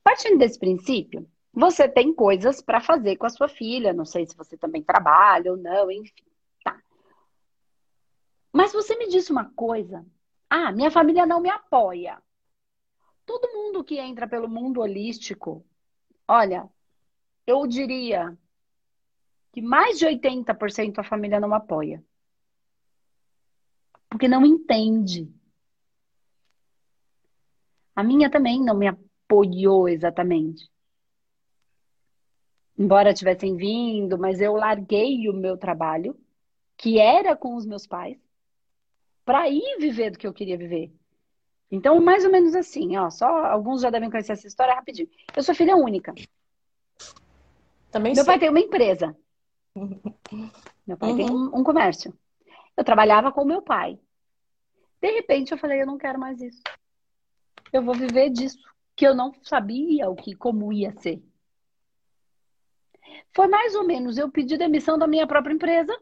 [0.04, 3.94] Partindo desse princípio, você tem coisas para fazer com a sua filha.
[3.94, 6.22] Não sei se você também trabalha ou não, enfim.
[6.62, 6.78] Tá.
[8.52, 10.04] Mas você me disse uma coisa.
[10.50, 12.22] Ah, minha família não me apoia.
[13.24, 15.64] Todo mundo que entra pelo mundo holístico,
[16.28, 16.68] olha,
[17.46, 18.36] eu diria
[19.50, 22.04] que mais de 80% a família não apoia.
[24.10, 25.34] Porque não entende.
[27.94, 30.70] A minha também não me apoiou exatamente.
[32.78, 36.16] Embora tivessem vindo, mas eu larguei o meu trabalho,
[36.76, 38.18] que era com os meus pais,
[39.24, 40.90] para ir viver do que eu queria viver.
[41.70, 45.08] Então, mais ou menos assim, ó, só alguns já devem conhecer essa história rapidinho.
[45.34, 46.14] Eu sou filha única.
[47.90, 49.16] Também meu pai tem uma empresa.
[50.86, 51.16] Meu pai uhum.
[51.16, 52.12] tem um, um comércio.
[52.76, 53.98] Eu trabalhava com meu pai.
[55.00, 56.60] De repente eu falei, eu não quero mais isso
[57.72, 58.58] eu vou viver disso,
[58.94, 61.22] que eu não sabia o que como ia ser.
[63.34, 65.98] Foi mais ou menos eu pedi demissão da minha própria empresa,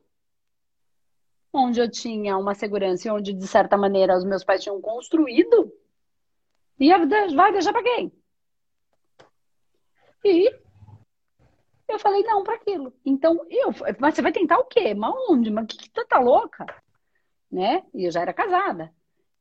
[1.53, 5.73] onde eu tinha uma segurança e onde, de certa maneira, os meus pais tinham construído.
[6.79, 6.91] E
[7.35, 8.13] vai deixar para quem?
[10.25, 10.55] E
[11.89, 12.93] eu falei não para aquilo.
[13.05, 14.95] Então, eu, mas você vai tentar o quê?
[14.95, 15.51] Mas onde?
[15.51, 16.67] Mas que, que tá louca?
[17.51, 17.85] Né?
[17.93, 18.95] E eu já era casada.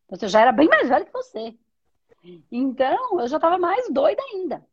[0.05, 1.55] Então, eu já era bem mais velha que você.
[2.51, 4.65] Então, eu já tava mais doida ainda.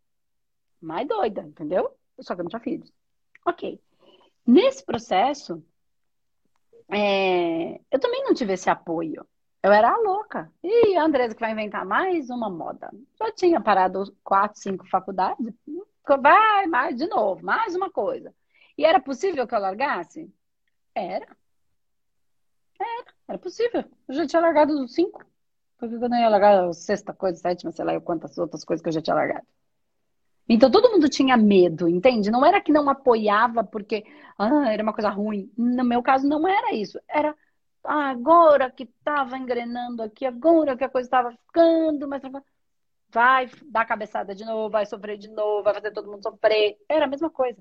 [0.80, 1.90] Mais doida, entendeu?
[2.20, 2.92] Só que eu não tinha filhos.
[3.44, 3.80] Ok.
[4.46, 5.62] Nesse processo,
[6.88, 9.26] é, eu também não tive esse apoio.
[9.62, 10.52] Eu era a louca.
[10.62, 12.90] E a Andresa que vai inventar mais uma moda.
[13.18, 15.52] Já tinha parado quatro, cinco faculdades.
[16.20, 18.32] Vai, mais de novo, mais uma coisa.
[18.78, 20.32] E era possível que eu largasse?
[20.94, 21.26] Era.
[22.78, 23.84] Era, era possível.
[24.08, 25.24] Eu já tinha largado os cinco.
[25.78, 28.88] Porque eu não ia largar a sexta coisa, sétima, sei lá, quantas outras coisas que
[28.88, 29.46] eu já tinha largado.
[30.48, 32.30] Então todo mundo tinha medo, entende?
[32.30, 34.04] Não era que não apoiava porque
[34.38, 35.50] ah, era uma coisa ruim.
[35.56, 37.00] No meu caso não era isso.
[37.08, 37.34] Era
[37.84, 42.22] ah, agora que estava engrenando aqui, agora que a coisa estava ficando, mas
[43.10, 46.76] vai dar cabeçada de novo, vai sofrer de novo, vai fazer todo mundo sofrer.
[46.88, 47.60] Era a mesma coisa.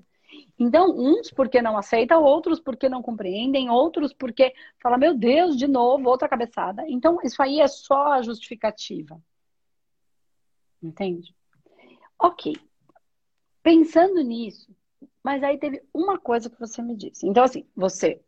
[0.58, 5.66] Então, uns porque não aceitam, outros porque não compreendem, outros porque falam, meu Deus, de
[5.66, 6.84] novo, outra cabeçada.
[6.88, 9.20] Então, isso aí é só a justificativa.
[10.82, 11.34] Entende?
[12.18, 12.54] Ok.
[13.62, 14.74] Pensando nisso,
[15.22, 17.26] mas aí teve uma coisa que você me disse.
[17.26, 18.20] Então, assim, você.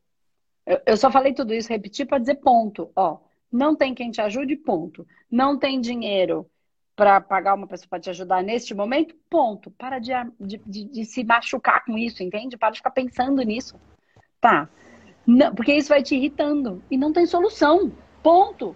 [0.67, 2.91] Eu, eu só falei tudo isso, repeti para dizer ponto.
[2.95, 5.07] Ó, não tem quem te ajude, ponto.
[5.31, 6.51] Não tem dinheiro
[6.99, 9.71] para pagar uma pessoa para te ajudar neste momento, ponto.
[9.71, 12.57] Para de, de, de, se machucar com isso, entende?
[12.57, 13.81] Para de ficar pensando nisso.
[14.41, 14.69] Tá.
[15.25, 16.83] Não, porque isso vai te irritando.
[16.91, 17.93] E não tem solução.
[18.21, 18.75] Ponto.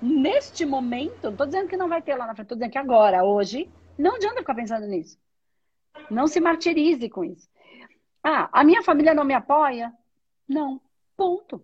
[0.00, 2.78] Neste momento, não tô dizendo que não vai ter lá na frente, tô dizendo que
[2.78, 3.68] agora, hoje,
[3.98, 5.18] não adianta ficar pensando nisso.
[6.08, 7.50] Não se martirize com isso.
[8.22, 9.92] Ah, a minha família não me apoia?
[10.48, 10.80] Não.
[11.16, 11.60] Ponto.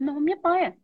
[0.00, 0.74] Não me apoia.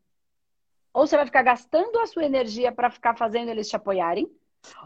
[0.95, 4.31] Ou você vai ficar gastando a sua energia para ficar fazendo eles te apoiarem,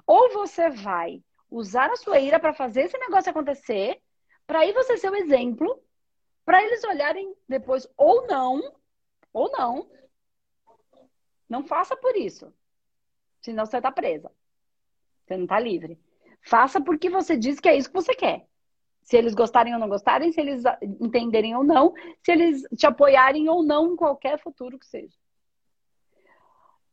[0.07, 4.01] ou você vai usar a sua ira para fazer esse negócio acontecer,
[4.47, 5.83] para aí você ser o exemplo,
[6.47, 8.75] para eles olharem depois ou não,
[9.35, 9.87] ou não.
[11.47, 12.51] Não faça por isso.
[13.43, 14.33] Senão você está presa.
[15.27, 15.99] Você não está livre.
[16.41, 18.47] Faça porque você diz que é isso que você quer.
[19.03, 21.93] Se eles gostarem ou não gostarem, se eles entenderem ou não,
[22.23, 25.18] se eles te apoiarem ou não em qualquer futuro que seja.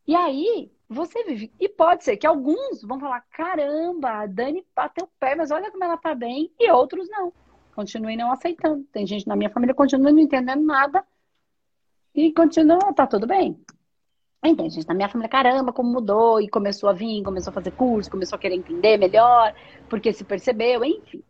[0.08, 1.52] E aí, você vive.
[1.60, 5.72] E pode ser que alguns vão falar: caramba, a Dani bateu o pé, mas olha
[5.72, 6.52] como ela tá bem.
[6.60, 7.34] E outros não.
[7.76, 8.84] Continuem não aceitando.
[8.92, 11.06] Tem gente na minha família que continua não entendendo nada.
[12.14, 13.60] E continua, tá tudo bem.
[14.46, 17.72] Então, gente, na minha família, caramba, como mudou, e começou a vir, começou a fazer
[17.72, 19.54] curso, começou a querer entender melhor,
[19.90, 21.24] porque se percebeu, enfim.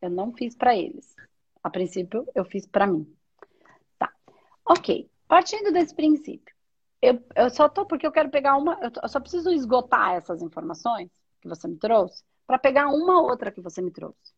[0.00, 1.14] Eu não fiz para eles.
[1.62, 3.06] A princípio, eu fiz para mim.
[3.98, 4.12] Tá.
[4.64, 5.10] Ok.
[5.26, 6.54] Partindo desse princípio,
[7.00, 8.78] eu, eu só tô porque eu quero pegar uma.
[9.02, 13.60] Eu só preciso esgotar essas informações que você me trouxe para pegar uma outra que
[13.60, 14.34] você me trouxe.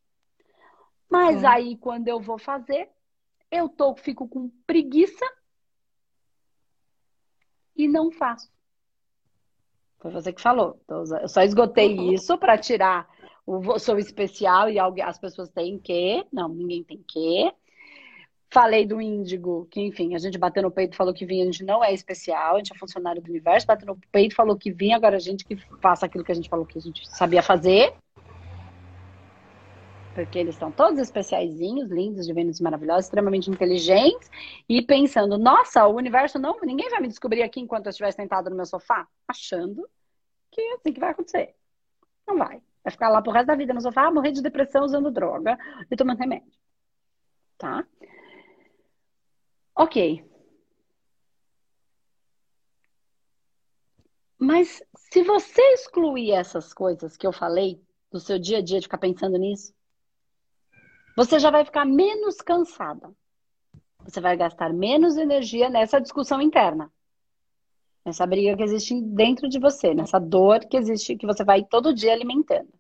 [1.11, 1.49] Mas hum.
[1.49, 2.89] aí, quando eu vou fazer,
[3.51, 5.25] eu tô, fico com preguiça
[7.77, 8.51] e não faço.
[9.99, 10.81] Foi você que falou.
[10.89, 12.13] Eu só esgotei uhum.
[12.13, 13.09] isso para tirar
[13.47, 16.25] o sou especial e alguém, as pessoas têm que.
[16.33, 17.53] Não, ninguém tem que.
[18.51, 21.63] Falei do índigo, que enfim, a gente bateu no peito falou que vinha, a gente
[21.65, 24.97] não é especial, a gente é funcionário do universo, bateu no peito falou que vinha,
[24.97, 27.93] agora a gente que faça aquilo que a gente falou que a gente sabia fazer.
[30.15, 34.31] Porque eles são todos especiaizinhos, lindos, divinos, maravilhosos, extremamente inteligentes,
[34.67, 38.49] e pensando, nossa, o universo não, ninguém vai me descobrir aqui enquanto eu estiver sentado
[38.49, 39.87] no meu sofá, achando
[40.51, 41.55] que é assim que vai acontecer.
[42.27, 42.61] Não vai.
[42.83, 45.59] Vai ficar lá pro resto da vida no sofá, morrer de depressão usando droga
[45.91, 46.51] e tomando remédio.
[47.59, 47.85] Tá?
[49.79, 50.25] Ok.
[54.37, 58.87] Mas se você excluir essas coisas que eu falei do seu dia a dia de
[58.87, 59.73] ficar pensando nisso,
[61.17, 63.15] você já vai ficar menos cansada.
[64.05, 66.93] Você vai gastar menos energia nessa discussão interna.
[68.05, 71.95] Nessa briga que existe dentro de você, nessa dor que existe, que você vai todo
[71.95, 72.78] dia alimentando.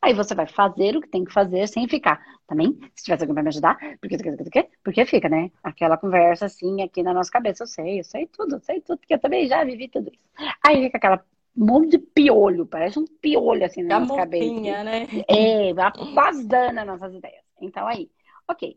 [0.00, 2.20] Aí você vai fazer o que tem que fazer sem ficar.
[2.46, 5.50] Também, se tivesse alguém para me ajudar, porque, porque, porque fica, né?
[5.62, 7.62] Aquela conversa assim aqui na nossa cabeça.
[7.62, 10.22] Eu sei, eu sei tudo, eu sei tudo, porque eu também já vivi tudo isso.
[10.64, 14.44] Aí fica aquela monte de piolho, parece um piolho assim na nossa cabeça.
[14.84, 15.06] né?
[15.28, 15.72] É,
[16.14, 17.44] vazando as nossas ideias.
[17.60, 18.10] Então aí,
[18.48, 18.76] ok.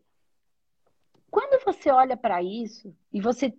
[1.31, 3.53] Quando você olha para isso e você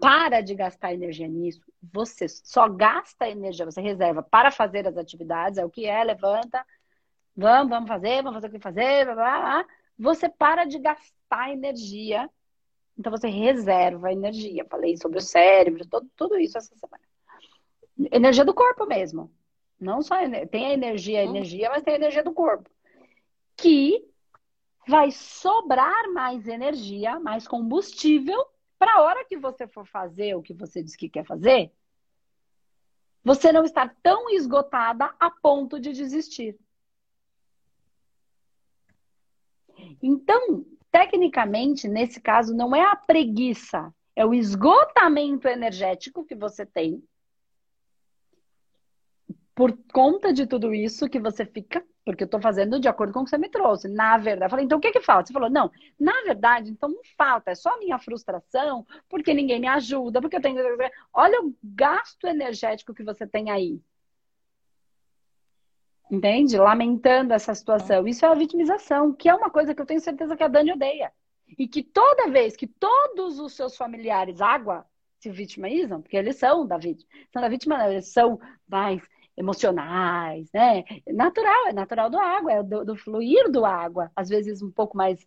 [0.00, 5.58] para de gastar energia nisso, você só gasta energia, você reserva para fazer as atividades,
[5.58, 6.64] é o que é, levanta,
[7.36, 9.66] Vamos, vamos fazer, vamos fazer o que fazer, blá, blá, blá.
[9.98, 12.28] você para de gastar energia.
[12.98, 14.66] Então você reserva energia.
[14.68, 17.02] Falei sobre o cérebro, todo, tudo isso essa semana.
[18.12, 19.30] Energia do corpo mesmo.
[19.80, 20.16] Não só
[20.50, 22.68] tem a energia, a energia, mas tem a energia do corpo.
[23.56, 24.06] que
[24.86, 28.44] vai sobrar mais energia, mais combustível
[28.78, 31.70] para a hora que você for fazer o que você diz que quer fazer,
[33.22, 36.58] você não estar tão esgotada a ponto de desistir.
[40.02, 47.02] Então, tecnicamente, nesse caso, não é a preguiça, é o esgotamento energético que você tem
[49.60, 53.20] por conta de tudo isso que você fica, porque eu estou fazendo de acordo com
[53.20, 53.88] o que você me trouxe.
[53.88, 55.26] Na verdade, eu falei, então o que que falta?
[55.26, 59.60] Você falou, não, na verdade, então não falta, é só a minha frustração, porque ninguém
[59.60, 60.62] me ajuda, porque eu tenho.
[61.12, 63.78] Olha o gasto energético que você tem aí.
[66.10, 66.58] Entende?
[66.58, 68.06] Lamentando essa situação.
[68.08, 70.72] Isso é a vitimização, que é uma coisa que eu tenho certeza que a Dani
[70.72, 71.12] odeia.
[71.58, 74.84] E que toda vez que todos os seus familiares água
[75.18, 79.02] se vitimizam, porque eles são da vítima, são da vítima, eles são mais
[79.36, 80.84] emocionais, né?
[81.06, 84.10] Natural, é natural do água, é do, do fluir do água.
[84.14, 85.26] Às vezes um pouco mais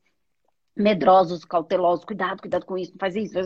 [0.76, 3.38] medrosos, cautelosos, cuidado, cuidado com isso, não faz isso.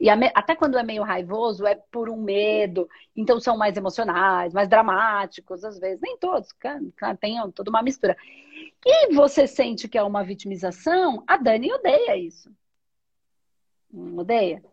[0.00, 2.88] E até quando é meio raivoso, é por um medo.
[3.16, 6.00] Então são mais emocionais, mais dramáticos, às vezes.
[6.02, 6.48] Nem todos,
[7.20, 8.16] tem toda uma mistura.
[8.84, 12.50] E você sente que é uma vitimização, a Dani odeia isso.
[13.92, 14.64] Não odeia?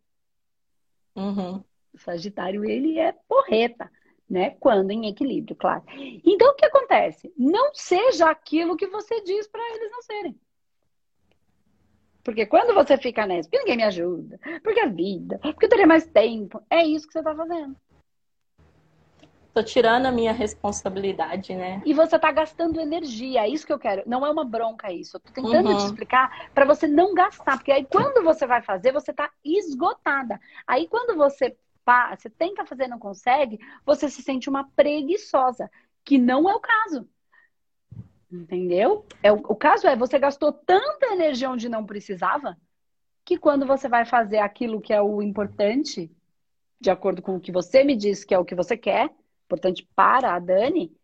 [1.16, 1.64] Uhum.
[1.94, 3.92] O Sagitário, ele é porreta,
[4.30, 4.52] né?
[4.60, 5.84] Quando em equilíbrio, claro.
[6.24, 7.32] Então, o que acontece?
[7.38, 10.40] Não seja aquilo que você diz para eles não serem.
[12.24, 15.88] Porque quando você fica nessa, porque ninguém me ajuda, porque a vida, porque eu teria
[15.88, 17.76] mais tempo, é isso que você está fazendo.
[19.54, 21.82] Tô tirando a minha responsabilidade, né?
[21.86, 24.04] E você tá gastando energia, é isso que eu quero.
[24.06, 25.18] Não é uma bronca isso.
[25.18, 25.78] Eu tô tentando uhum.
[25.78, 30.40] te explicar para você não gastar, porque aí quando você vai fazer, você tá esgotada.
[30.68, 31.56] Aí quando você
[32.16, 35.72] você tenta fazer e não consegue, você se sente uma preguiçosa,
[36.06, 37.10] que não é o caso.
[38.32, 39.06] Entendeu?
[39.24, 42.56] É, o, o caso é, você gastou tanta energia onde não precisava,
[43.26, 46.12] que quando você vai fazer aquilo que é o importante,
[46.80, 49.10] de acordo com o que você me diz que é o que você quer,
[49.46, 50.96] importante para a Dani,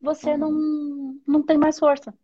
[0.00, 0.38] você uhum.
[0.38, 2.14] não, não tem mais força.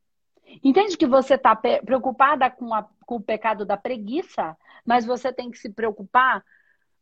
[0.62, 5.50] Entende que você está preocupada com, a, com o pecado da preguiça, mas você tem
[5.50, 6.44] que se preocupar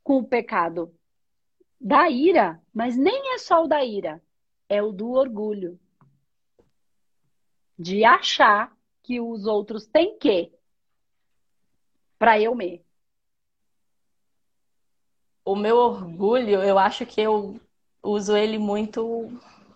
[0.02, 0.92] com o pecado
[1.80, 4.22] da ira, mas nem é só o da ira,
[4.68, 5.78] é o do orgulho
[7.78, 10.52] de achar que os outros têm que
[12.18, 12.84] para eu me.
[15.44, 17.60] O meu orgulho, eu acho que eu
[18.02, 19.30] uso ele muito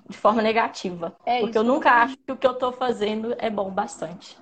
[0.09, 1.17] de forma negativa.
[1.25, 4.37] É porque eu nunca acho que o que eu estou fazendo é bom bastante.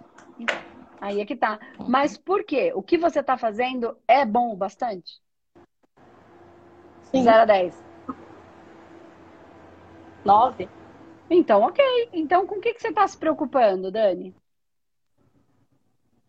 [1.00, 1.58] Aí é que tá.
[1.86, 2.72] Mas por quê?
[2.74, 5.20] O que você está fazendo é bom o bastante?
[7.10, 7.22] Sim.
[7.22, 7.84] 0 a 10.
[10.24, 10.77] 9.
[11.30, 11.84] Então, ok.
[12.12, 14.34] Então, com o que, que você está se preocupando, Dani?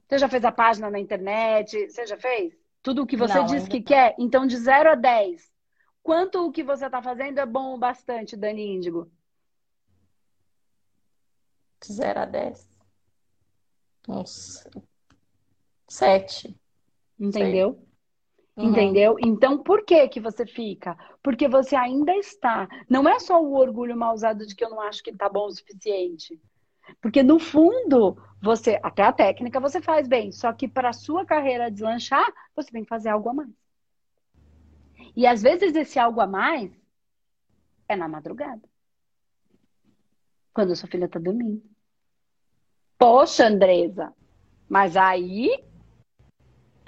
[0.07, 1.89] Você já fez a página na internet?
[1.89, 2.57] Você já fez?
[2.81, 3.83] Tudo o que você Não, diz que não.
[3.83, 4.15] quer?
[4.17, 5.51] Então, de 0 a 10,
[6.01, 9.11] quanto o que você está fazendo é bom o bastante, Dani Índigo?
[11.81, 12.69] De 0 a 10.
[14.07, 14.63] Uns
[15.87, 16.59] 7.
[17.19, 17.79] Entendeu?
[18.59, 18.71] Uhum.
[18.71, 19.15] Entendeu?
[19.19, 20.97] Então, por que que você fica?
[21.23, 22.67] Porque você ainda está.
[22.89, 25.45] Não é só o orgulho mal usado de que eu não acho que tá bom
[25.45, 26.37] o suficiente.
[27.01, 31.25] Porque no fundo, você, até a técnica você faz bem, só que para a sua
[31.25, 33.49] carreira deslanchar, você tem que fazer algo a mais.
[35.15, 36.69] E às vezes esse algo a mais
[37.87, 38.61] é na madrugada.
[40.53, 41.63] Quando a sua filha tá dormindo.
[42.97, 44.13] Poxa, Andresa,
[44.67, 45.63] mas aí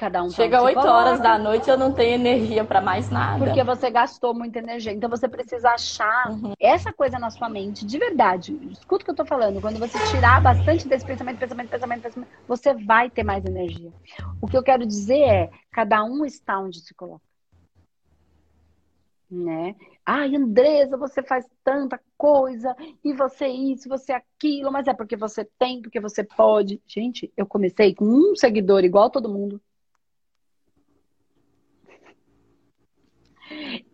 [0.01, 3.45] Cada um Chega 8 horas da noite eu não tenho energia para mais nada.
[3.45, 4.91] Porque você gastou muita energia.
[4.91, 6.53] Então você precisa achar uhum.
[6.59, 8.51] essa coisa na sua mente, de verdade.
[8.71, 9.61] Escuta o que eu tô falando.
[9.61, 13.93] Quando você tirar bastante desse pensamento, pensamento, pensamento, pensamento, você vai ter mais energia.
[14.41, 17.21] O que eu quero dizer é, cada um está onde se coloca.
[19.29, 19.75] Né?
[20.03, 25.47] Ai, Andresa, você faz tanta coisa, e você isso, você aquilo, mas é porque você
[25.59, 26.81] tem, porque você pode.
[26.87, 29.61] Gente, eu comecei com um seguidor igual todo mundo.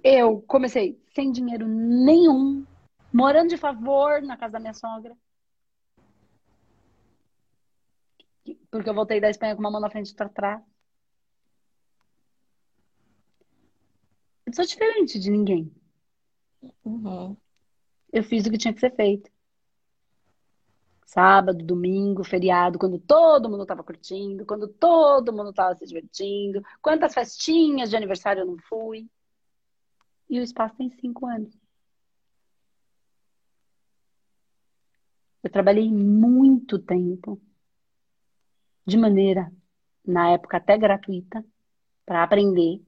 [0.04, 2.66] Eu comecei sem dinheiro nenhum,
[3.14, 5.16] morando de favor na casa da minha sogra.
[8.72, 10.64] Porque eu voltei da Espanha com uma mão na frente e outra atrás.
[14.46, 15.72] Eu sou diferente de ninguém.
[16.86, 17.36] Uhum.
[18.14, 19.30] Eu fiz o que tinha que ser feito.
[21.06, 26.62] Sábado, domingo, feriado, quando todo mundo estava curtindo, quando todo mundo estava se divertindo.
[26.82, 29.10] Quantas festinhas de aniversário eu não fui?
[30.30, 31.58] E o espaço tem cinco anos.
[35.44, 37.40] Eu trabalhei muito tempo,
[38.86, 39.52] de maneira,
[40.06, 41.46] na época até gratuita,
[42.06, 42.82] para aprender.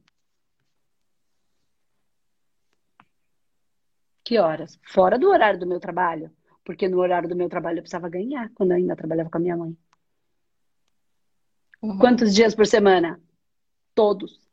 [4.24, 4.80] Que horas?
[4.84, 6.32] Fora do horário do meu trabalho.
[6.64, 9.42] Porque no horário do meu trabalho eu precisava ganhar quando eu ainda trabalhava com a
[9.42, 9.76] minha mãe.
[11.82, 11.98] Uhum.
[11.98, 13.20] Quantos dias por semana?
[13.96, 14.49] Todos.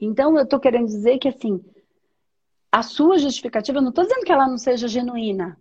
[0.00, 1.64] Então, eu estou querendo dizer que, assim,
[2.70, 5.58] a sua justificativa, eu não estou dizendo que ela não seja genuína.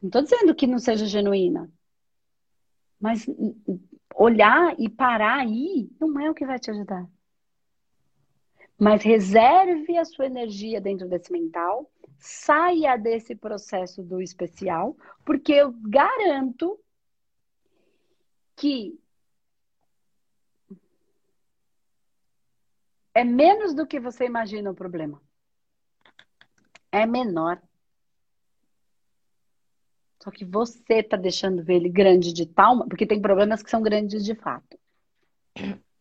[0.00, 1.70] Não estou dizendo que não seja genuína.
[2.98, 3.26] Mas
[4.14, 7.08] olhar e parar aí não é o que vai te ajudar.
[8.78, 15.72] Mas reserve a sua energia dentro desse mental, saia desse processo do especial, porque eu
[15.72, 16.78] garanto
[18.54, 18.99] que
[23.20, 25.20] é menos do que você imagina o problema.
[26.90, 27.60] É menor.
[30.22, 33.82] Só que você está deixando ver ele grande de tal, porque tem problemas que são
[33.82, 34.78] grandes de fato.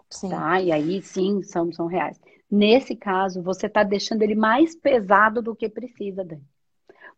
[0.10, 0.30] Sim.
[0.30, 0.62] Tá?
[0.62, 2.20] E aí sim são, são reais.
[2.50, 6.44] Nesse caso, você está deixando ele mais pesado do que precisa, Dani.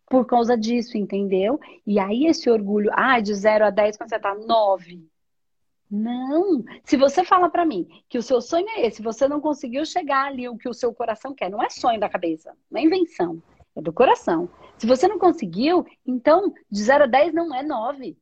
[0.08, 1.60] Por causa disso, entendeu?
[1.86, 5.08] E aí esse orgulho, ah, de 0 a 10, quando você está 9.
[5.92, 6.64] Não.
[6.86, 10.28] Se você fala para mim que o seu sonho é esse, você não conseguiu chegar
[10.28, 13.44] ali o que o seu coração quer, não é sonho da cabeça, não é invenção,
[13.76, 14.50] é do coração.
[14.78, 18.18] Se você não conseguiu, então de 0 a 10 não é 9.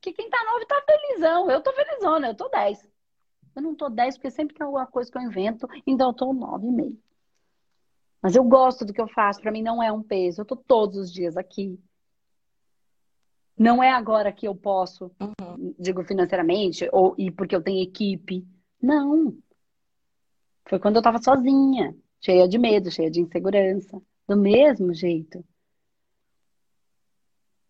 [0.00, 1.50] Que quem tá 9 tá felizão.
[1.50, 2.88] Eu tô felizona, eu tô 10.
[3.54, 6.32] Eu não tô 10 porque sempre tem alguma coisa que eu invento, então eu tô
[6.32, 6.96] 9,5.
[8.22, 10.40] Mas eu gosto do que eu faço, para mim não é um peso.
[10.40, 11.78] Eu tô todos os dias aqui.
[13.58, 15.74] Não é agora que eu posso, uhum.
[15.78, 18.46] digo financeiramente, ou e porque eu tenho equipe.
[18.80, 19.36] Não.
[20.68, 24.00] Foi quando eu estava sozinha, cheia de medo, cheia de insegurança.
[24.28, 25.44] Do mesmo jeito.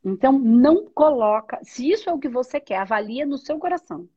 [0.04, 1.58] Então, não coloca.
[1.62, 4.08] Se isso é o que você quer, avalia no seu coração.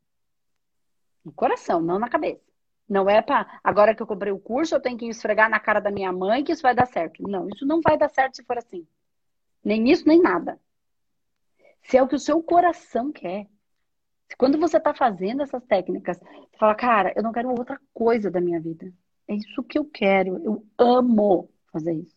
[1.24, 2.42] No coração, não na cabeça.
[2.90, 5.80] Não é para agora que eu comprei o curso, eu tenho que esfregar na cara
[5.80, 7.24] da minha mãe que isso vai dar certo.
[7.24, 8.86] Não, isso não vai dar certo se for assim.
[9.64, 10.60] Nem isso, nem nada
[11.84, 13.48] se é o que o seu coração quer.
[14.38, 18.40] Quando você está fazendo essas técnicas, você fala, cara, eu não quero outra coisa da
[18.40, 18.92] minha vida.
[19.28, 20.38] É isso que eu quero.
[20.44, 22.16] Eu amo fazer isso.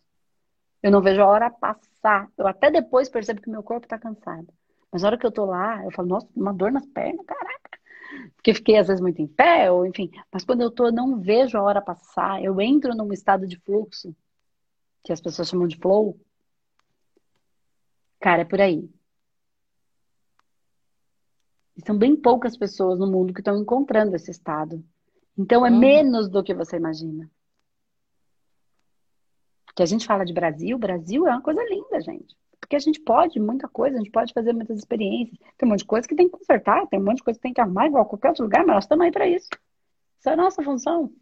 [0.82, 2.30] Eu não vejo a hora passar.
[2.36, 4.48] Eu até depois percebo que meu corpo está cansado.
[4.92, 7.78] Mas na hora que eu tô lá, eu falo, nossa, uma dor nas pernas, caraca.
[8.36, 10.10] Porque fiquei às vezes muito em pé, ou enfim.
[10.30, 12.42] Mas quando eu tô, eu não vejo a hora passar.
[12.42, 14.14] Eu entro num estado de fluxo,
[15.02, 16.20] que as pessoas chamam de flow.
[18.20, 18.88] Cara, é por aí.
[21.76, 24.84] E são bem poucas pessoas no mundo que estão encontrando esse estado.
[25.36, 25.78] Então é hum.
[25.78, 27.30] menos do que você imagina.
[29.74, 32.36] Que a gente fala de Brasil, Brasil é uma coisa linda, gente.
[32.60, 35.38] Porque a gente pode muita coisa, a gente pode fazer muitas experiências.
[35.58, 37.42] Tem um monte de coisa que tem que consertar, tem um monte de coisa que
[37.42, 39.48] tem que arrumar, igual a qualquer outro lugar, mas nós estamos aí para isso.
[40.18, 41.12] Isso é a nossa função.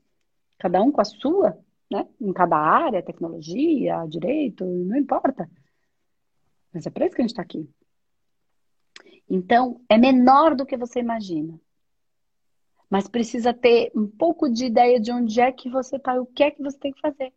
[0.59, 1.59] Cada um com a sua,
[1.91, 2.07] né?
[2.21, 5.51] Em cada área, tecnologia, direito, não importa.
[6.73, 7.69] Mas é para isso que a gente está aqui.
[9.29, 11.59] Então, é menor do que você imagina.
[12.91, 16.27] Mas precisa ter um pouco de ideia de onde é que você está e o
[16.27, 17.33] que é que você tem que fazer.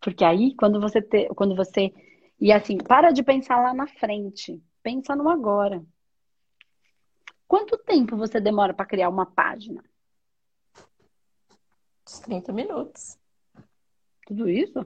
[0.00, 1.92] Porque aí, quando você te, quando você
[2.40, 5.84] e assim, para de pensar lá na frente, pensa no agora.
[7.46, 9.84] Quanto tempo você demora para criar uma página?
[12.08, 13.18] Uns 30 minutos.
[14.26, 14.78] Tudo isso?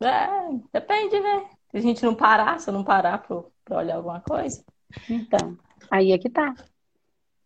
[0.00, 1.50] É, depende, né?
[1.72, 4.62] Se a gente não parar, se eu não parar para olhar alguma coisa.
[5.08, 5.56] Então,
[5.90, 6.54] aí é que tá.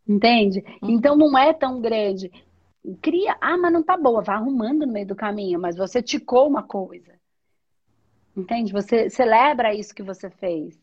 [0.06, 0.64] Entende?
[0.82, 0.90] Uhum.
[0.90, 2.30] Então não é tão grande.
[3.00, 6.48] Cria, ah, mas não tá boa, vai arrumando no meio do caminho, mas você ticou
[6.48, 7.14] uma coisa.
[8.36, 8.72] Entende?
[8.72, 10.76] Você celebra isso que você fez.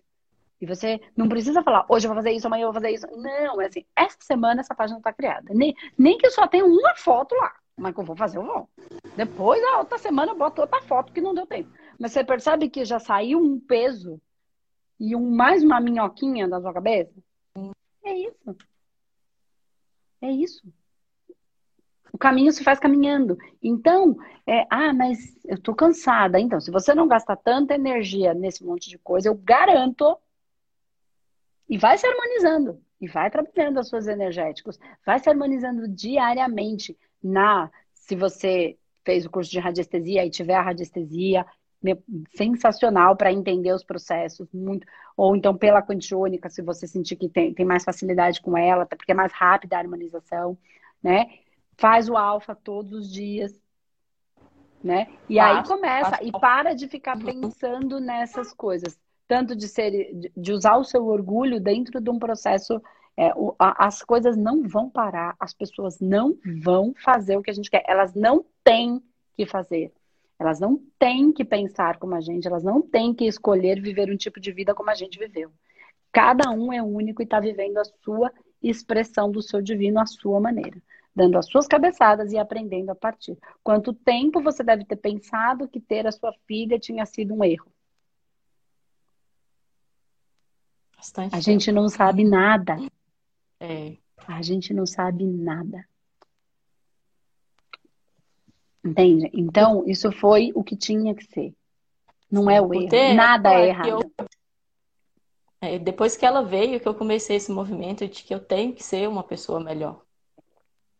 [0.59, 3.05] E você não precisa falar, hoje eu vou fazer isso, amanhã eu vou fazer isso.
[3.17, 5.53] Não, é assim, essa semana essa página tá criada.
[5.53, 7.53] Nem, nem que eu só tenha uma foto lá.
[7.77, 8.69] Mas que eu vou fazer, eu vou.
[9.15, 11.69] Depois, a outra semana, eu boto outra foto que não deu tempo.
[11.99, 14.21] Mas você percebe que já saiu um peso
[14.99, 17.13] e um, mais uma minhoquinha da sua cabeça?
[18.03, 18.57] É isso.
[20.21, 20.73] É isso.
[22.13, 23.37] O caminho se faz caminhando.
[23.61, 24.15] Então,
[24.45, 26.39] é, ah, mas eu tô cansada.
[26.39, 30.17] Então, se você não gasta tanta energia nesse monte de coisa, eu garanto.
[31.67, 32.79] E vai se harmonizando.
[33.01, 34.79] E vai trabalhando as suas energéticos.
[35.05, 36.97] Vai se harmonizando diariamente.
[37.21, 41.45] Na, se você fez o curso de radiestesia e tiver a radiestesia,
[42.33, 47.53] sensacional para entender os processos, muito, ou então pela quantiônica, se você sentir que tem,
[47.53, 50.57] tem mais facilidade com ela, porque é mais rápida a harmonização,
[51.01, 51.27] né?
[51.77, 53.61] Faz o alfa todos os dias.
[54.83, 55.07] Né?
[55.29, 58.99] E aí começa, e para de ficar pensando nessas coisas.
[59.25, 62.81] Tanto de ser, de usar o seu orgulho dentro de um processo.
[63.15, 67.49] É, o, a, as coisas não vão parar, as pessoas não vão fazer o que
[67.49, 69.01] a gente quer, elas não têm
[69.35, 69.93] que fazer.
[70.39, 74.17] Elas não têm que pensar como a gente, elas não têm que escolher viver um
[74.17, 75.51] tipo de vida como a gente viveu.
[76.11, 78.31] Cada um é único e está vivendo a sua
[78.61, 80.81] expressão do seu divino à sua maneira
[81.15, 83.37] dando as suas cabeçadas e aprendendo a partir.
[83.63, 87.71] Quanto tempo você deve ter pensado que ter a sua filha tinha sido um erro?
[90.95, 91.43] Bastante a tempo.
[91.43, 92.77] gente não sabe nada.
[93.59, 93.97] É.
[94.27, 95.85] A gente não sabe nada.
[98.83, 99.29] Entende?
[99.33, 101.53] Então, isso foi o que tinha que ser.
[102.29, 102.89] Não é o erro.
[102.89, 103.87] Ter, nada é errado.
[103.87, 104.27] Eu...
[105.61, 108.83] É, depois que ela veio, que eu comecei esse movimento de que eu tenho que
[108.83, 110.01] ser uma pessoa melhor.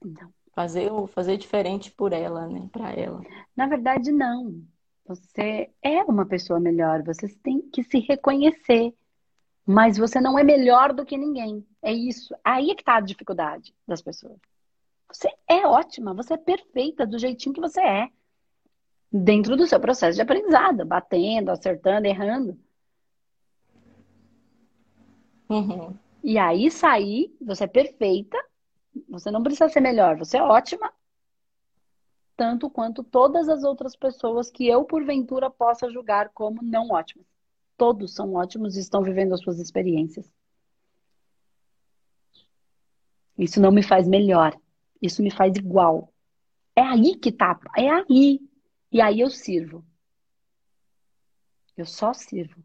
[0.03, 0.31] Então.
[0.53, 2.69] Fazer, fazer diferente por ela, né?
[2.71, 3.21] Para ela.
[3.55, 4.61] Na verdade, não.
[5.05, 8.93] Você é uma pessoa melhor, você tem que se reconhecer.
[9.65, 11.65] Mas você não é melhor do que ninguém.
[11.81, 12.35] É isso.
[12.43, 14.39] Aí é que tá a dificuldade das pessoas.
[15.13, 18.09] Você é ótima, você é perfeita do jeitinho que você é.
[19.11, 22.59] Dentro do seu processo de aprendizado, batendo, acertando, errando.
[25.47, 25.95] Uhum.
[26.23, 28.37] E aí sair, você é perfeita,
[29.07, 30.91] você não precisa ser melhor, você é ótima,
[32.35, 37.27] tanto quanto todas as outras pessoas que eu, porventura, possa julgar como não ótimas.
[37.77, 40.31] Todos são ótimos e estão vivendo as suas experiências.
[43.37, 44.57] Isso não me faz melhor,
[45.03, 46.13] isso me faz igual.
[46.73, 48.39] É aí que tá, é aí.
[48.89, 49.85] E aí eu sirvo.
[51.75, 52.63] Eu só sirvo.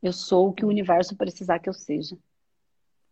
[0.00, 2.16] Eu sou o que o universo precisar que eu seja.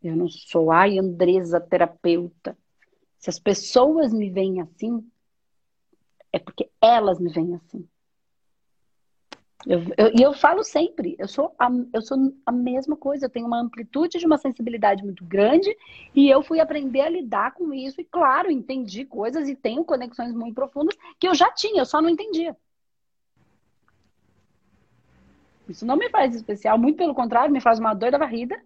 [0.00, 2.56] Eu não sou, ai, Andresa, terapeuta.
[3.18, 5.04] Se as pessoas me veem assim,
[6.30, 7.88] é porque elas me veem assim.
[9.66, 13.46] E eu, eu, falo sempre, eu sou, a, eu sou a mesma coisa, eu tenho
[13.46, 15.74] uma amplitude de uma sensibilidade muito grande
[16.14, 18.00] e eu fui aprender a lidar com isso.
[18.00, 22.02] E claro, entendi coisas e tenho conexões muito profundas que eu já tinha, eu só
[22.02, 22.56] não entendia.
[25.68, 28.60] Isso não me faz especial, muito pelo contrário, me faz uma doida varrida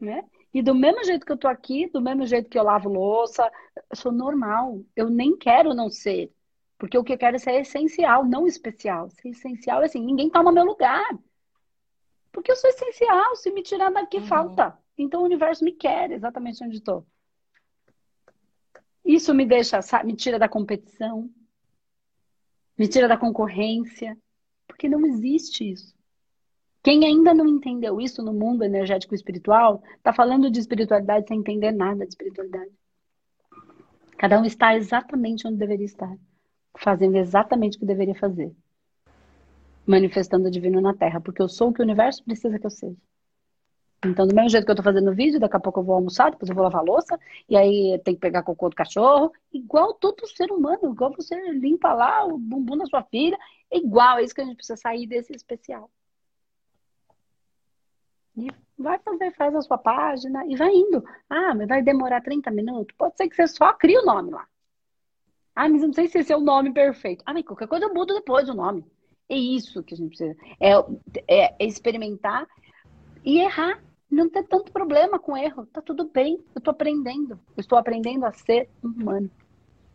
[0.00, 0.24] né?
[0.52, 3.48] E do mesmo jeito que eu tô aqui, do mesmo jeito que eu lavo louça,
[3.76, 4.82] eu sou normal.
[4.96, 6.32] Eu nem quero não ser.
[6.80, 9.10] Porque o que eu quero é ser essencial, não especial.
[9.10, 11.06] Ser essencial é assim, ninguém toma meu lugar.
[12.32, 14.26] Porque eu sou essencial, se me tirar daqui uhum.
[14.26, 14.78] falta.
[14.96, 17.06] Então o universo me quer exatamente onde estou.
[19.04, 21.30] Isso me deixa, me tira da competição,
[22.78, 24.16] me tira da concorrência,
[24.66, 25.94] porque não existe isso.
[26.82, 31.72] Quem ainda não entendeu isso no mundo energético espiritual, está falando de espiritualidade sem entender
[31.72, 32.70] nada de espiritualidade.
[34.16, 36.16] Cada um está exatamente onde deveria estar,
[36.78, 38.52] fazendo exatamente o que deveria fazer.
[39.86, 42.70] Manifestando o divino na Terra, porque eu sou o que o universo precisa que eu
[42.70, 42.96] seja.
[44.04, 45.94] Então, do mesmo jeito que eu estou fazendo o vídeo, daqui a pouco eu vou
[45.94, 49.92] almoçar, depois eu vou lavar louça, e aí tem que pegar cocô do cachorro, igual
[49.92, 53.38] todo ser humano, igual você limpa lá o bumbum da sua filha,
[53.70, 55.90] igual, é isso que a gente precisa sair desse especial.
[58.36, 58.48] E
[58.78, 61.04] vai fazer, faz a sua página e vai indo.
[61.28, 62.96] Ah, mas vai demorar 30 minutos?
[62.96, 64.46] Pode ser que você só crie o nome lá.
[65.60, 67.22] Ah, mas não sei se esse é o nome perfeito.
[67.26, 68.82] Ah, mas qualquer coisa eu mudo depois o nome.
[69.28, 70.34] É isso que a gente precisa.
[70.58, 70.72] É,
[71.28, 72.46] é, experimentar
[73.22, 73.78] e errar.
[74.10, 75.66] Não ter tanto problema com erro.
[75.66, 76.42] Tá tudo bem.
[76.54, 77.38] Eu tô aprendendo.
[77.54, 79.30] Eu estou aprendendo a ser humano.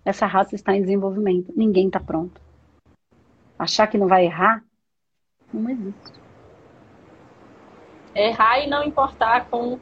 [0.06, 1.52] Essa raça está em desenvolvimento.
[1.58, 2.40] Ninguém tá pronto.
[3.58, 4.64] Achar que não vai errar,
[5.52, 6.14] não existe
[8.14, 9.80] errar e não importar com,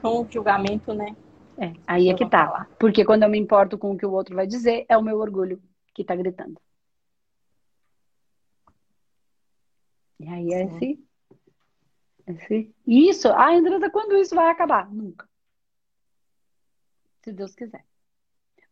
[0.00, 1.14] com o julgamento, né?
[1.58, 2.46] É, aí é que tá.
[2.46, 2.68] Falar.
[2.78, 5.18] Porque quando eu me importo com o que o outro vai dizer, é o meu
[5.18, 5.62] orgulho
[5.94, 6.60] que tá gritando.
[10.18, 11.04] E aí é esse,
[12.26, 12.74] esse.
[12.86, 14.90] Isso, ah, Andressa, quando isso vai acabar?
[14.92, 15.28] Nunca.
[17.22, 17.84] Se Deus quiser.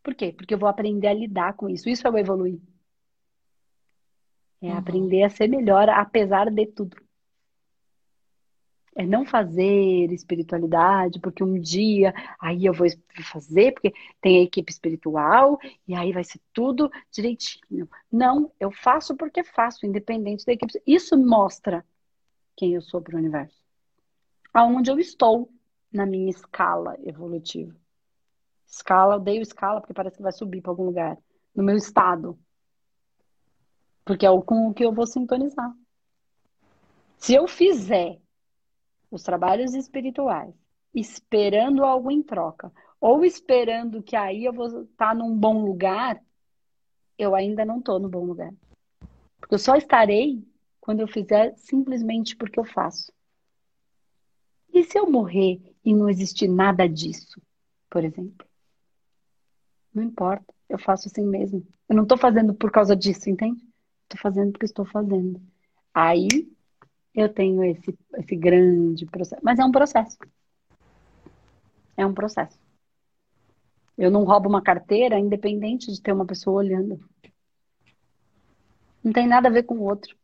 [0.01, 0.33] Por quê?
[0.33, 1.89] Porque eu vou aprender a lidar com isso.
[1.89, 2.59] Isso é o evoluir.
[4.61, 4.77] É uhum.
[4.77, 6.97] aprender a ser melhor, apesar de tudo
[8.95, 12.87] é não fazer espiritualidade, porque um dia aí eu vou
[13.31, 17.89] fazer, porque tem a equipe espiritual, e aí vai ser tudo direitinho.
[18.11, 20.81] Não, eu faço porque faço, independente da equipe.
[20.85, 21.85] Isso mostra
[22.55, 23.63] quem eu sou para o universo.
[24.53, 25.49] Aonde eu estou
[25.91, 27.75] na minha escala evolutiva.
[28.67, 31.17] Escala, odeio escala porque parece que vai subir para algum lugar.
[31.55, 32.37] No meu estado.
[34.03, 35.71] Porque é com o que eu vou sintonizar.
[37.17, 38.19] Se eu fizer
[39.13, 40.53] os trabalhos espirituais,
[40.93, 46.21] esperando algo em troca, ou esperando que aí eu vou estar tá num bom lugar,
[47.17, 48.53] eu ainda não estou no bom lugar.
[49.39, 50.43] Porque eu só estarei
[50.81, 53.11] quando eu fizer simplesmente porque eu faço.
[54.73, 57.39] E se eu morrer e não existir nada disso,
[57.89, 58.47] por exemplo?
[59.93, 61.65] Não importa, eu faço assim mesmo.
[61.87, 63.61] Eu não estou fazendo por causa disso, entende?
[64.03, 65.39] Estou fazendo porque estou fazendo.
[65.93, 66.51] Aí
[67.13, 69.41] eu tenho esse, esse grande processo.
[69.43, 70.17] Mas é um processo.
[71.95, 72.59] É um processo.
[73.97, 76.99] Eu não roubo uma carteira independente de ter uma pessoa olhando.
[79.03, 80.15] Não tem nada a ver com o outro.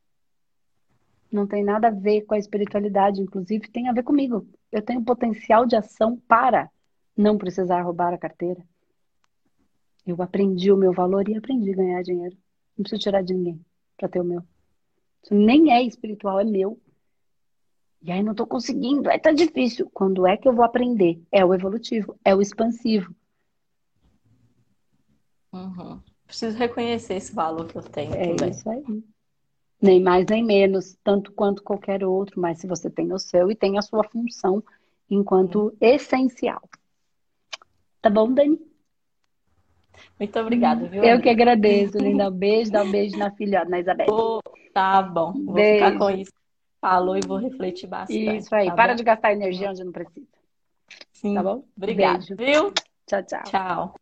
[1.31, 4.47] Não tem nada a ver com a espiritualidade, inclusive tem a ver comigo.
[4.71, 6.71] Eu tenho potencial de ação para
[7.15, 8.65] não precisar roubar a carteira.
[10.07, 12.35] Eu aprendi o meu valor e aprendi a ganhar dinheiro.
[12.75, 13.63] Não preciso tirar de ninguém
[13.95, 14.43] para ter o meu.
[15.23, 16.79] Isso nem é espiritual, é meu.
[18.01, 19.89] E aí não estou conseguindo, aí tá difícil.
[19.93, 21.21] Quando é que eu vou aprender?
[21.31, 23.13] É o evolutivo, é o expansivo.
[25.51, 25.99] Uhum.
[26.25, 28.13] Preciso reconhecer esse valor que eu tenho.
[28.13, 28.51] É também.
[28.51, 29.03] isso aí.
[29.81, 33.55] Nem mais nem menos, tanto quanto qualquer outro, mas se você tem o seu e
[33.55, 34.63] tem a sua função
[35.09, 35.77] enquanto uhum.
[35.81, 36.61] essencial.
[38.01, 38.59] Tá bom, Dani?
[40.19, 41.03] Muito obrigada, viu?
[41.03, 42.29] Eu que agradeço, linda.
[42.29, 44.07] Um beijo, dá um beijo na filhota, na Isabel.
[44.09, 44.39] Oh,
[44.73, 45.85] tá bom, vou beijo.
[45.85, 46.31] ficar com isso.
[46.81, 48.39] Falou e vou refletir bastante.
[48.39, 48.95] Isso aí, tá para bom?
[48.95, 50.27] de gastar energia onde não precisa.
[51.13, 51.33] Sim.
[51.35, 51.63] Tá bom?
[51.75, 52.73] Obrigada, viu?
[53.05, 53.43] Tchau, tchau.
[53.43, 53.95] Tchau.